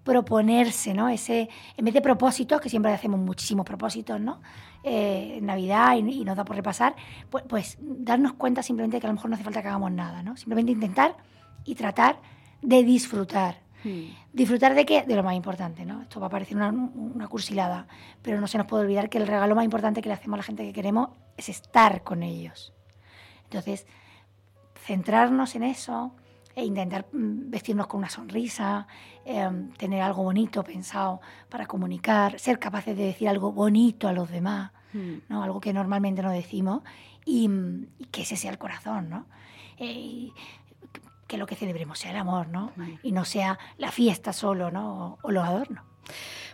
proponerse, 0.03 0.95
¿no? 0.95 1.09
Ese, 1.09 1.49
en 1.77 1.85
vez 1.85 1.95
de 1.95 2.01
propósitos, 2.01 2.61
que 2.61 2.69
siempre 2.69 2.93
hacemos 2.93 3.21
muchísimos 3.21 3.65
propósitos, 3.65 4.21
¿no? 4.21 4.41
Eh, 4.83 5.37
en 5.39 5.47
Navidad 5.47 5.97
y, 5.97 6.25
nos 6.25 6.37
da 6.37 6.45
por 6.45 6.57
repasar, 6.57 6.97
pues, 7.31 7.45
pues, 7.49 7.79
darnos 7.81 8.33
cuenta 8.33 8.63
simplemente 8.63 9.01
que 9.01 9.07
a 9.07 9.11
lo 9.11 9.15
mejor 9.15 9.31
no 9.31 9.35
hace 9.35 9.45
falta 9.45 9.63
que 9.63 9.69
hagamos 9.69 9.93
nada, 9.93 10.23
¿no? 10.23 10.37
Simplemente 10.37 10.73
intentar 10.73 11.17
y 11.65 11.77
tratar 11.77 12.19
de 12.63 12.83
disfrutar 12.83 13.61
Hmm. 13.85 14.11
¿Disfrutar 14.33 14.75
de 14.75 14.87
qué? 14.87 15.03
De 15.03 15.17
lo 15.17 15.23
más 15.23 15.35
importante, 15.35 15.85
¿no? 15.85 16.03
Esto 16.03 16.21
va 16.21 16.29
a 16.29 16.31
parecer 16.31 16.57
una, 16.57 16.71
una, 16.71 17.29
cursilada, 17.29 17.87
pero 18.23 18.41
no 18.41 18.47
se 18.47 18.59
nos 18.59 18.67
puede 18.67 18.85
olvidar 18.85 19.09
que 19.09 19.19
el 19.19 19.27
regalo 19.27 19.55
más 19.55 19.65
importante 19.65 20.03
que 20.03 20.09
le 20.09 20.15
hacemos 20.15 20.37
a 20.37 20.39
la 20.39 20.43
gente 20.45 20.65
que 20.65 20.73
queremos 20.73 21.11
es 21.37 21.49
estar 21.49 22.03
con 22.03 22.23
ellos. 22.23 22.73
Entonces, 23.45 23.87
centrarnos 24.75 25.55
en 25.55 25.65
eso 25.65 26.15
e 26.55 26.65
intentar 26.65 27.07
mm, 27.13 27.51
vestirnos 27.51 27.87
con 27.87 27.99
una 27.99 28.11
sonrisa, 28.11 28.87
em, 29.25 29.71
tener 29.73 30.03
algo 30.03 30.23
bonito 30.23 30.63
pensado 30.63 31.21
para 31.49 31.67
comunicar, 31.67 32.39
ser 32.39 32.59
capaces 32.59 32.97
de 32.97 33.05
decir 33.05 33.29
algo 33.29 33.53
bonito 33.53 34.09
a 34.09 34.13
los 34.13 34.31
demás, 34.31 34.73
hmm. 34.93 35.15
¿no? 35.29 35.43
algo 35.43 35.61
que 35.61 35.73
normalmente 35.73 36.23
no 36.23 36.31
decimos, 36.31 36.83
y, 37.25 37.49
que 38.11 38.23
ese 38.23 38.37
sea 38.37 38.51
el 38.51 38.59
corazón. 38.59 39.09
¿no? 39.09 39.27
Eh, 39.79 40.31
que 41.33 41.39
lo 41.39 41.47
que 41.47 41.55
celebremos 41.55 41.99
sea 41.99 42.11
el 42.11 42.19
amor, 42.19 42.49
¿no? 42.49 42.73
Y 43.03 43.13
no 43.13 43.25
sea 43.25 43.59
la 43.79 43.91
fiesta 43.91 44.35
solo, 44.35 44.71
¿no? 44.71 45.17
O, 45.23 45.31
los 45.31 45.43
adornos. 45.43 45.83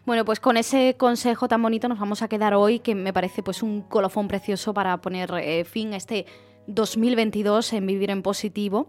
Bueno, 0.06 0.24
pues 0.24 0.38
con 0.38 0.56
ese 0.56 0.94
consejo 0.96 1.48
tan 1.48 1.60
bonito 1.60 1.88
nos 1.88 1.98
vamos 1.98 2.22
a 2.22 2.28
quedar 2.28 2.54
hoy, 2.54 2.78
que 2.78 2.94
me 2.94 3.12
parece 3.12 3.42
pues 3.42 3.64
un 3.64 3.82
colofón 3.82 4.28
precioso 4.28 4.72
para 4.72 4.96
poner 4.98 5.32
eh, 5.42 5.64
fin 5.64 5.94
a 5.94 5.96
este 5.96 6.26
2022 6.68 7.72
en 7.72 7.86
Vivir 7.86 8.10
en 8.10 8.22
Positivo. 8.22 8.88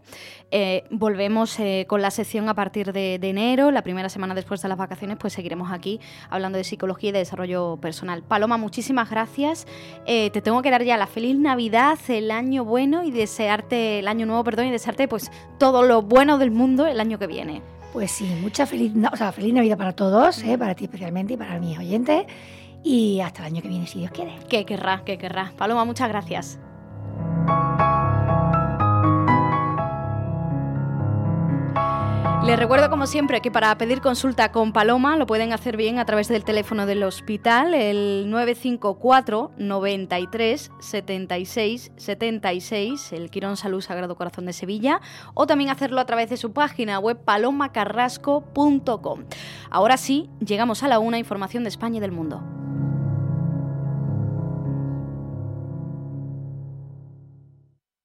Eh, 0.51 0.83
volvemos 0.91 1.59
eh, 1.59 1.85
con 1.87 2.01
la 2.01 2.11
sección 2.11 2.49
a 2.49 2.53
partir 2.53 2.93
de, 2.93 3.15
enero, 3.15 3.71
la 3.71 3.81
primera 3.81 4.09
semana 4.09 4.35
después 4.35 4.61
de 4.61 4.69
las 4.69 4.77
vacaciones, 4.77 5.17
pues 5.19 5.33
seguiremos 5.33 5.71
aquí 5.71 5.99
hablando 6.29 6.57
de 6.57 6.63
psicología 6.63 7.09
y 7.09 7.13
de 7.13 7.19
desarrollo 7.19 7.77
personal. 7.77 8.21
Paloma, 8.21 8.57
muchísimas 8.57 9.09
gracias. 9.09 9.65
Eh, 10.05 10.29
te 10.31 10.41
tengo 10.41 10.61
que 10.61 10.69
dar 10.69 10.83
ya 10.83 10.97
la 10.97 11.07
feliz 11.07 11.37
Navidad, 11.37 11.97
el 12.09 12.31
año 12.31 12.65
bueno 12.65 13.03
y 13.03 13.11
desearte, 13.11 13.99
el 13.99 14.07
año 14.07 14.25
nuevo, 14.25 14.43
perdón, 14.43 14.67
y 14.67 14.71
desearte 14.71 15.07
pues 15.07 15.31
todo 15.57 15.83
lo 15.83 16.01
bueno 16.01 16.37
del 16.37 16.51
mundo 16.51 16.85
el 16.85 16.99
año 16.99 17.17
que 17.17 17.27
viene. 17.27 17.61
Pues 17.93 18.11
sí, 18.11 18.25
mucha 18.41 18.67
feliz, 18.67 18.91
o 19.11 19.15
sea, 19.15 19.31
feliz 19.31 19.53
Navidad 19.53 19.77
para 19.77 19.93
todos, 19.93 20.43
para 20.59 20.75
ti 20.75 20.83
especialmente 20.83 21.33
y 21.33 21.37
para 21.37 21.59
mis 21.59 21.77
oyentes. 21.77 22.25
Y 22.83 23.19
hasta 23.19 23.41
el 23.41 23.53
año 23.53 23.61
que 23.61 23.67
viene, 23.67 23.87
si 23.87 23.99
Dios 23.99 24.11
quiere. 24.11 24.37
Que 24.47 24.65
querrá, 24.65 25.03
que 25.03 25.17
querrá. 25.17 25.51
Paloma, 25.57 25.85
muchas 25.85 26.07
gracias. 26.07 26.59
Les 32.49 32.57
recuerdo 32.57 32.89
como 32.89 33.05
siempre 33.05 33.41
que 33.41 33.51
para 33.51 33.77
pedir 33.77 34.01
consulta 34.01 34.51
con 34.51 34.73
Paloma 34.73 35.17
lo 35.17 35.27
pueden 35.27 35.53
hacer 35.53 35.77
bien 35.77 35.99
a 35.99 36.05
través 36.05 36.29
del 36.29 36.43
teléfono 36.43 36.87
del 36.87 37.03
hospital, 37.03 37.75
el 37.75 38.27
954 38.27 39.51
93 39.55 40.71
76 40.79 41.91
76, 41.95 43.13
el 43.13 43.29
Quirón 43.29 43.55
Salud 43.55 43.81
Sagrado 43.81 44.15
Corazón 44.15 44.47
de 44.47 44.53
Sevilla, 44.53 44.99
o 45.35 45.45
también 45.45 45.69
hacerlo 45.69 46.01
a 46.01 46.07
través 46.07 46.31
de 46.31 46.37
su 46.37 46.51
página 46.51 46.97
web 46.97 47.23
palomacarrasco.com. 47.23 49.25
Ahora 49.69 49.97
sí, 49.97 50.31
llegamos 50.43 50.81
a 50.81 50.87
la 50.87 50.97
una 50.97 51.19
información 51.19 51.63
de 51.63 51.69
España 51.69 51.97
y 51.97 51.99
del 51.99 52.11
mundo. 52.11 52.41